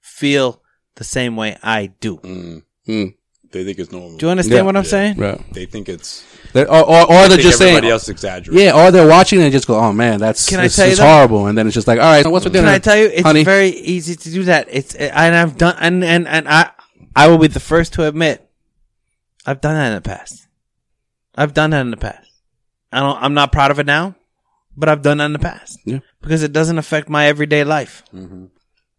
[0.00, 0.62] feel
[0.96, 2.18] the same way I do.
[2.18, 2.62] Mm.
[2.86, 3.14] Mm.
[3.50, 4.16] They think it's normal.
[4.16, 4.62] Do you understand Yeah.
[4.62, 4.88] what I'm Yeah.
[4.90, 5.16] saying?
[5.18, 5.52] Right.
[5.54, 6.24] They think it's.
[6.54, 8.60] They're, or, or, or they're think just saying, everybody else exaggerates.
[8.62, 10.90] yeah, or they're watching and just go, oh man, that's, Can I it's, tell you
[10.92, 11.14] it's that?
[11.16, 11.46] horrible.
[11.46, 12.66] And then it's just like, all right, what's for dinner?
[12.68, 13.44] Can I tell you, it's honey?
[13.44, 14.68] very easy to do that.
[14.70, 16.70] It's and I've done and and and I
[17.16, 18.46] I will be the first to admit
[19.46, 20.46] I've done that in the past.
[21.34, 22.28] I've done that in the past.
[22.92, 23.22] I don't.
[23.22, 24.14] I'm not proud of it now,
[24.76, 26.00] but I've done that in the past Yeah.
[26.20, 28.02] because it doesn't affect my everyday life.
[28.14, 28.46] Mm-hmm.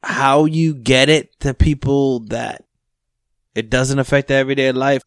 [0.03, 2.65] How you get it to people that
[3.55, 5.01] it doesn't affect their everyday life?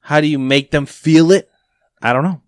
[0.00, 1.48] How do you make them feel it?
[2.00, 2.40] I don't know.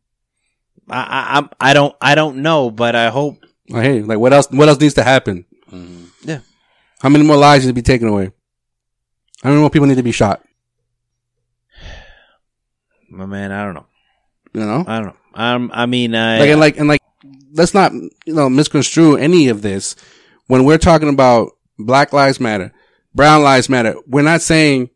[0.88, 4.48] I I I'm, I don't I don't know, but I hope hey, like what else,
[4.50, 5.44] what else needs to happen?
[5.70, 6.28] Mm-hmm.
[6.28, 6.40] Yeah.
[7.00, 8.30] How many more lives need to be taken away?
[9.42, 10.42] How many more people need to be shot?
[13.10, 13.52] my man.
[13.52, 13.86] I don't know.
[14.54, 14.84] You know?
[14.86, 15.16] I don't know.
[15.34, 17.02] Um, I mean, I, like and like and like
[17.52, 19.96] let's not you know misconstrue any of this
[20.46, 22.72] when we're talking about black lives matter
[23.14, 24.90] brown lives matter we're not saying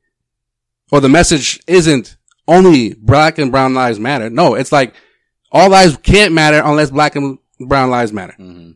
[0.93, 4.95] or the message isn't only black and brown lives matter no it's like
[5.53, 8.71] all lives can't matter unless black and brown lives matter Mm-hmm.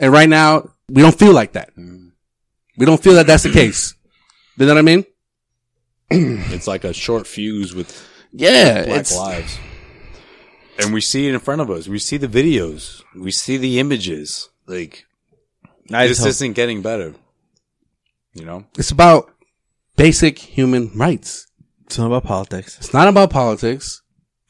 [0.00, 3.94] and right now we don't feel like that we don't feel that that's the case
[4.56, 5.04] you know what i mean
[6.10, 7.90] It's like a short fuse with
[8.32, 9.58] yeah black lives.
[10.78, 11.88] And we see it in front of us.
[11.88, 13.02] We see the videos.
[13.14, 14.48] We see the images.
[14.66, 15.06] Like
[15.92, 17.14] I this told- isn't getting better.
[18.34, 18.64] You know?
[18.78, 19.30] it's about
[19.96, 21.46] basic human rights
[21.86, 22.76] it's not about politics.
[22.78, 24.02] it's not about politics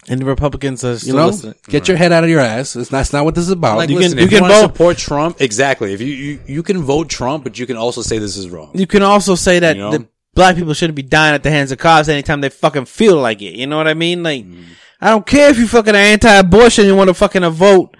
[0.09, 1.55] And the Republicans are You know, listening.
[1.69, 2.77] get your head out of your ass.
[2.77, 3.77] It's not, that's not what this is about.
[3.79, 5.93] Like, You listen, can- if you you, can want vote- support Trump, exactly.
[5.95, 8.71] If you, you you can vote Trump, but you can also say this is wrong.
[8.75, 9.91] You can also say that You know?
[9.93, 13.17] the black people shouldn't be dying at the hands of cops anytime they fucking feel
[13.17, 13.55] like it.
[13.55, 14.23] You know what I mean?
[14.23, 14.65] Like, mm.
[15.01, 17.97] I don't care if you fucking are anti-abortion and you want to fucking vote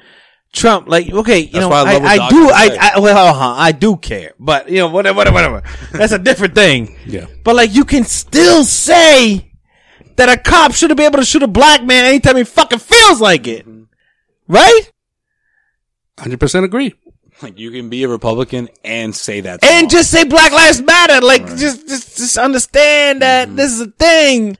[0.53, 0.89] Trump.
[0.89, 2.93] Like, okay, you That's know, why I I, love what I, do, I.
[2.95, 5.63] I, well, uh-huh, I do care, but you know, whatever, whatever, whatever.
[5.93, 6.97] That's a different thing.
[7.07, 7.27] Yeah.
[7.45, 9.53] But like, you can still say
[10.17, 13.21] that a cop shouldn't be able to shoot a black man anytime he fucking feels
[13.21, 13.67] like it.
[14.49, 14.91] Right?
[16.19, 16.95] Hundred percent agree.
[17.41, 21.25] Like you can be a Republican and say that, And just say Black Lives Matter.
[21.25, 24.59] Like, just, just, just understand that this is a thing.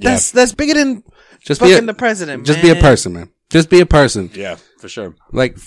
[0.00, 0.10] Yeah.
[0.10, 1.04] That's, that's bigger than
[1.40, 3.30] Just be fucking a, the president, just be a person, man.
[3.50, 4.30] Just be a person.
[4.32, 5.14] yeah, for sure.
[5.32, 5.58] Like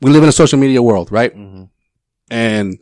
[0.00, 1.34] we live in a social media world, right?
[1.34, 1.64] Mm-hmm.
[2.30, 2.78] And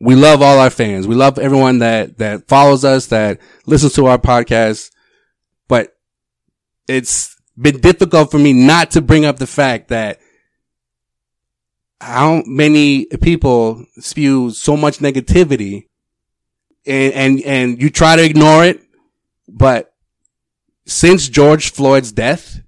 [0.00, 1.06] we love all our fans.
[1.06, 4.90] We love everyone that that follows us, that listens to our podcast.
[5.66, 5.96] But
[6.86, 10.20] it's been difficult for me not to bring up the fact that
[12.00, 15.87] how many people spew so much negativity
[16.88, 18.80] and, and, and you try to ignore it.
[19.46, 19.92] But
[20.86, 22.60] since George Floyd's death,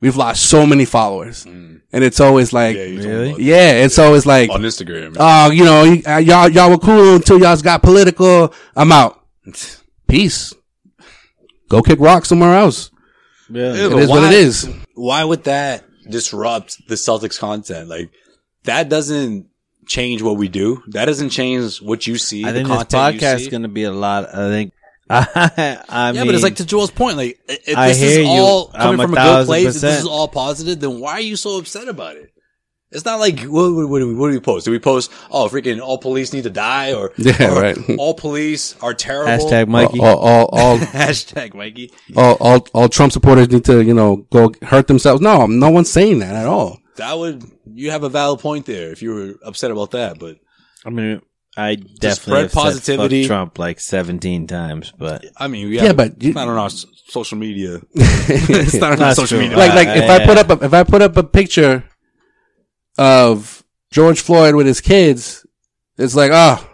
[0.00, 1.44] we've lost so many followers.
[1.46, 3.40] And it's always like, Yeah, yeah, you're talking about
[3.84, 5.16] it's always like, on Instagram.
[5.18, 8.54] oh, you know, y- uh, y'all, y'all were cool until y'all got political.
[8.76, 9.20] I'm out.
[10.06, 10.54] Peace.
[11.68, 12.90] Go kick rock somewhere else.
[13.48, 13.72] Yeah.
[13.74, 14.68] Yeah, It but what it is.
[14.94, 17.88] Why would that disrupt the Celtics content?
[17.88, 18.10] Like
[18.64, 19.48] that doesn't
[19.90, 20.82] change what we do.
[20.88, 22.44] That doesn't change what you see.
[22.44, 24.28] I think this content you podcast is going to be a lot.
[24.32, 24.72] I think.
[25.12, 25.26] I,
[25.88, 27.16] I yeah, mean, but it's like to Joel's point.
[27.16, 28.24] Like, i- if I this hear is you.
[28.28, 31.00] all I'm coming a from a good thousand place, if this is all positive, then
[31.00, 32.30] why are you so upset about it?
[32.92, 34.64] It's not like what, what, what, do we, what do we post?
[34.64, 35.12] Do we post?
[35.30, 37.78] Oh, freaking all police need to die, or Yeah, or right.
[37.98, 39.30] All police are terrible.
[39.30, 40.00] hashtag Mikey.
[40.00, 41.92] All, all, all, Hashtag Mikey.
[42.16, 45.20] all, all, all Trump supporters need to, you know, go hurt themselves.
[45.20, 46.79] No, no one's saying that at all.
[47.00, 50.36] That would you have a valid point there if you were upset about that, but
[50.86, 51.20] I mean,
[51.56, 53.22] I spread definitely have positivity.
[53.22, 56.56] Said fuck Trump like seventeen times, but I mean, Yeah, but you- it's not on
[56.56, 57.80] our social media.
[57.94, 59.48] it's not on our social true.
[59.48, 59.58] media.
[59.58, 60.14] like like Uh, if yeah.
[60.14, 61.84] I put up a, if I put up a picture
[62.98, 65.44] of George Floyd with his kids,
[65.98, 66.66] it's like, oh,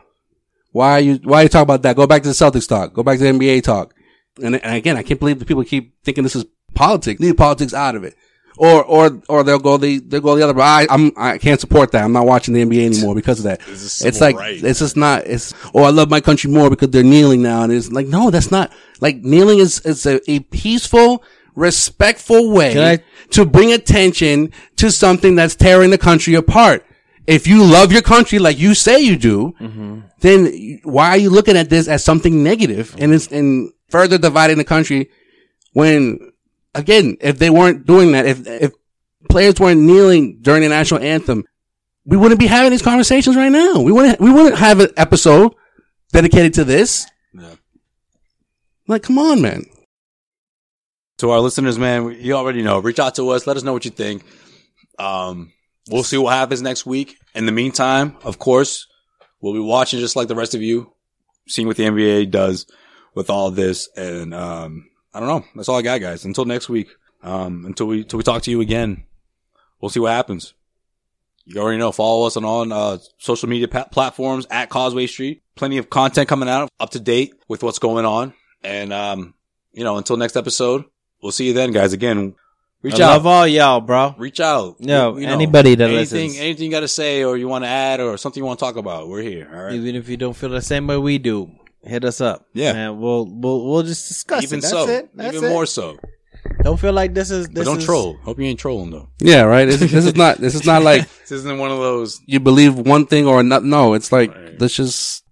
[0.73, 1.97] why are you why are you talking about that?
[1.97, 2.93] Go back to the Celtics talk.
[2.93, 3.95] Go back to the NBA talk.
[4.43, 7.21] And, and again, I can't believe that people keep thinking this is politics.
[7.21, 8.15] Leave politics out of it.
[8.59, 10.59] Or or or they'll go the they'll go the other.
[10.61, 12.03] I I'm I can't support that.
[12.03, 13.61] I'm not watching the NBA anymore because of that.
[13.61, 15.27] This It's like rights, it's just not.
[15.27, 18.31] It's oh I love my country more because they're kneeling now, and it's like no,
[18.31, 21.23] that's not like kneeling is is a, a peaceful,
[21.55, 23.03] respectful way I-
[23.33, 26.85] to bring attention to something that's tearing the country apart.
[27.27, 30.01] If you love your country like you say you do, mm-hmm.
[30.21, 34.59] then why are you looking at this as something negative and it's and further dividing
[34.59, 35.11] the country
[35.73, 36.33] when
[36.77, 38.73] again, if they weren't doing that, if if
[39.29, 41.45] players weren't kneeling during the national anthem,
[42.05, 43.81] we wouldn't be having these conversations right now.
[43.81, 45.55] We wouldn't we wouldn't have an episode
[46.13, 47.07] dedicated to this.
[47.33, 47.55] Yeah.
[48.89, 49.65] Like, come on, man.
[51.19, 52.79] to our listeners, man, you already know.
[52.79, 53.47] Reach out to us.
[53.47, 54.23] Let us know what you think.
[54.99, 55.53] Um,
[55.91, 57.17] we'll see what happens next week.
[57.35, 58.87] In the meantime, of course,
[59.41, 60.93] we'll be watching just like the rest of you,
[61.49, 62.67] seeing what the NBA does
[63.15, 63.89] with all this.
[63.97, 65.45] And, um, I don't know.
[65.55, 66.25] That's all I got, guys.
[66.27, 66.89] Until next week.
[67.23, 69.05] Um, until we, until we talk to you again,
[69.81, 70.53] we'll see what happens.
[71.47, 71.91] You already know.
[71.91, 75.43] Follow us on all, uh, social media pa- platforms at Causeway Street.
[75.55, 78.35] Plenty of content coming out up to date with what's going on.
[78.63, 79.35] And, um,
[79.73, 80.85] you know, until next episode,
[81.23, 81.93] we'll see you then, guys.
[81.95, 82.35] Again,
[82.83, 83.11] reach I out.
[83.13, 84.15] love all y'all, bro.
[84.19, 84.79] reach out.
[84.81, 86.39] No, We- you anybody that anything, listens.
[86.41, 88.65] anything you got to say or you want to add or something you want to
[88.65, 89.49] talk about, we're here.
[89.53, 89.73] All right.
[89.75, 91.51] Even if you don't feel the same way we do,
[91.87, 92.47] hit us up.
[92.55, 92.73] Yeah.
[92.75, 94.63] and we'll we'll we'll just discuss Even it.
[94.63, 95.11] That's so, it.
[95.17, 95.53] That's even it.
[95.53, 95.99] more so.
[96.63, 98.17] Don't feel like this is But this don't is, troll.
[98.23, 99.09] Hope you ain't trolling though.
[99.21, 99.65] Yeah, right.
[99.67, 100.39] This, this is not.
[100.39, 102.21] This is not like This isn't one of those.
[102.27, 103.65] you believe one thing or not.
[103.65, 104.61] No, it's like Right.
[104.61, 105.25] let's just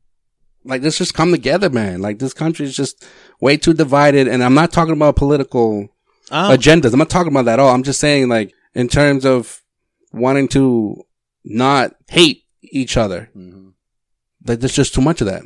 [0.65, 2.01] like let's just come together, man.
[2.03, 3.05] Like this country is just
[3.41, 5.89] way too divided, and I'm not talking about political
[6.31, 6.93] Um, agendas.
[6.93, 7.75] I'm not talking about that at all.
[7.75, 9.63] I'm just saying like in terms of
[10.13, 11.05] wanting to
[11.45, 13.31] not hate each other.
[14.47, 15.43] Like there's just too much of that.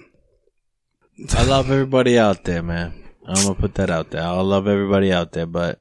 [1.34, 2.94] I love everybody out there, man.
[3.26, 4.22] I'm gonna put that out there.
[4.22, 5.80] I love everybody out there, but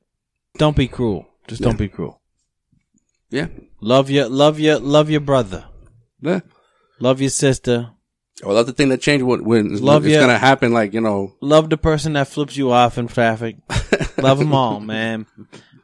[0.58, 1.28] don't be cruel.
[1.48, 2.22] Just don't be cruel.
[3.30, 3.48] Yeah.
[3.80, 5.66] Love your love your love your brother.
[6.22, 6.42] Yeah.
[7.00, 7.92] Love your sister.
[8.44, 10.74] Well, that's the thing that changed when, when it's, Love it's gonna happen.
[10.74, 13.58] Like you know, Love the person that flips you off in traffic.
[14.18, 15.26] love them all, man.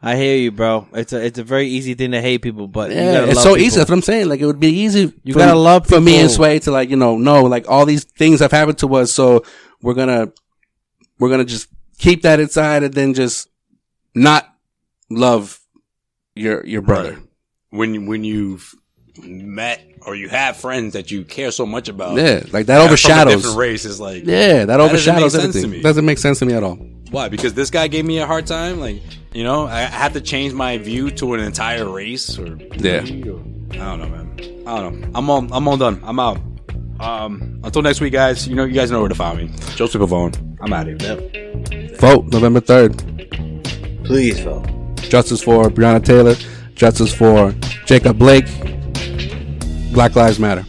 [0.05, 0.85] I hear you, bro.
[0.93, 3.43] It's a it's a very easy thing to hate people, but yeah, gotta it's love
[3.43, 3.65] so people.
[3.65, 3.77] easy.
[3.77, 4.27] That's what I'm saying.
[4.27, 5.13] Like it would be easy.
[5.23, 6.29] You for- gotta love for me and.
[6.29, 9.43] Sway to like you know no like all these things have happened to us, so
[9.81, 10.33] we're gonna
[11.19, 13.47] we're gonna just keep that inside and then just
[14.13, 14.53] not
[15.09, 15.59] love
[16.35, 17.17] your your brother.
[17.69, 18.75] When when you've
[19.23, 22.81] met or you have friends that you care so much about, Yeah, like that from
[22.81, 23.35] a overshadows.
[23.35, 25.61] different race is like Yeah, that doesn't make overshadows sense everything.
[25.71, 25.81] to me.
[25.81, 26.77] Doesn't make sense to me at all.
[27.13, 27.29] Why?
[27.29, 28.79] Because this guy gave me a hard time.
[28.79, 28.99] Like,
[29.33, 33.01] you know, I I have to change my view to an entire race, or Yeah.
[33.01, 34.63] I don't know, man.
[34.65, 35.11] I don't know.
[35.13, 36.01] I'm all I'm all done.
[36.03, 36.39] I'm out.
[36.99, 38.47] Um, until next week, guys.
[38.47, 39.51] You know, you guys know where to find me.
[39.75, 40.57] Joseph Pavone.
[40.59, 41.97] I'm out of here.
[41.99, 44.05] Vote November 3rd.
[44.05, 44.65] Please vote.
[44.97, 46.35] Justice for Breonna Taylor.
[46.73, 47.53] Justice for
[47.85, 48.47] Jacob Blake.
[49.93, 50.65] Black Lives Matter.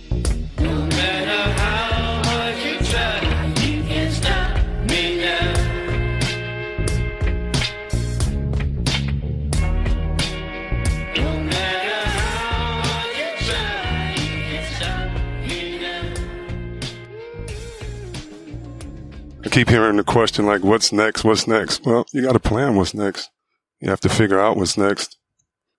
[19.55, 21.23] Keep hearing the question like, what's next?
[21.23, 21.87] What's next?
[21.87, 23.31] Well, you got to plan what's next.
[23.79, 25.17] You have to figure out what's next.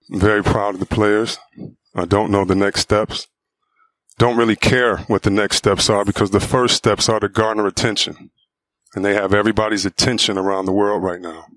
[0.10, 1.38] I'm very proud of the players.
[1.94, 3.28] I don't know the next steps.
[4.18, 7.68] Don't really care what the next steps are because the first steps are to garner
[7.68, 8.32] attention.
[8.96, 11.48] And they have everybody's attention around the world right now.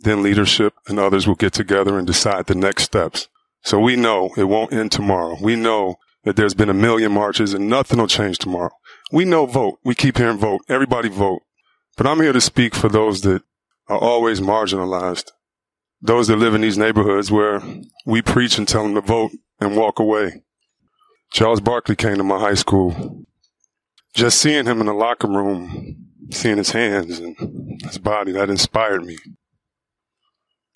[0.00, 3.28] Then leadership and others will get together and decide the next steps.
[3.62, 5.36] So we know it won't end tomorrow.
[5.40, 8.72] We know that there's been a million marches and nothing will change tomorrow.
[9.10, 9.78] We know vote.
[9.84, 10.62] We keep hearing vote.
[10.68, 11.42] Everybody vote.
[11.96, 13.42] But I'm here to speak for those that
[13.88, 15.32] are always marginalized.
[16.00, 17.62] Those that live in these neighborhoods where
[18.06, 20.42] we preach and tell them to vote and walk away.
[21.32, 23.24] Charles Barkley came to my high school.
[24.14, 29.04] Just seeing him in the locker room, seeing his hands and his body, that inspired
[29.04, 29.18] me.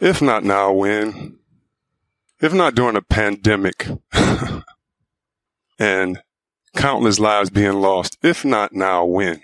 [0.01, 1.39] If not now, when?
[2.41, 3.89] If not during a pandemic
[5.79, 6.21] and
[6.75, 8.19] countless lives being lost.
[8.23, 9.43] If not now, when?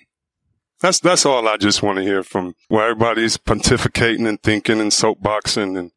[0.81, 4.93] That's that's all I just want to hear from where everybody's pontificating and thinking and
[4.93, 5.91] soapboxing and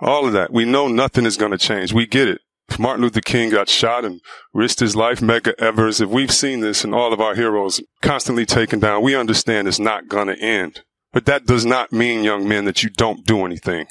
[0.00, 0.52] all of that.
[0.52, 1.92] We know nothing is going to change.
[1.92, 2.40] We get it.
[2.78, 4.20] Martin Luther King got shot and
[4.52, 8.44] risked his life, Medgar Evers, if we've seen this and all of our heroes constantly
[8.44, 10.82] taken down, we understand it's not going to end.
[11.12, 13.86] But that does not mean, young men, that you don't do anything.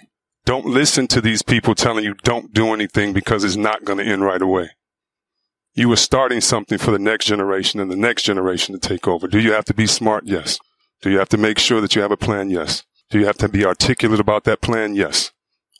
[0.46, 4.06] Don't listen to these people telling you don't do anything because it's not going to
[4.06, 4.70] end right away.
[5.78, 9.28] You are starting something for the next generation and the next generation to take over.
[9.28, 10.24] Do you have to be smart?
[10.26, 10.58] Yes.
[11.02, 12.50] Do you have to make sure that you have a plan?
[12.50, 12.84] Yes.
[13.10, 14.96] Do you have to be articulate about that plan?
[14.96, 15.34] Yes.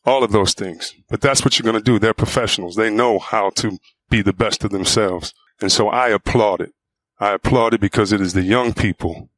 [0.06, 0.94] All of those things.
[1.10, 1.98] But that's what you're going to do.
[1.98, 2.76] They're professionals.
[2.76, 3.78] They know how to
[4.10, 5.34] be the best of themselves.
[5.62, 6.74] And so I applaud it.
[7.18, 9.30] I applaud it because it is the young people.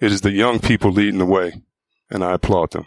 [0.00, 1.62] It is the young people leading the way.
[2.10, 2.86] And I applaud them.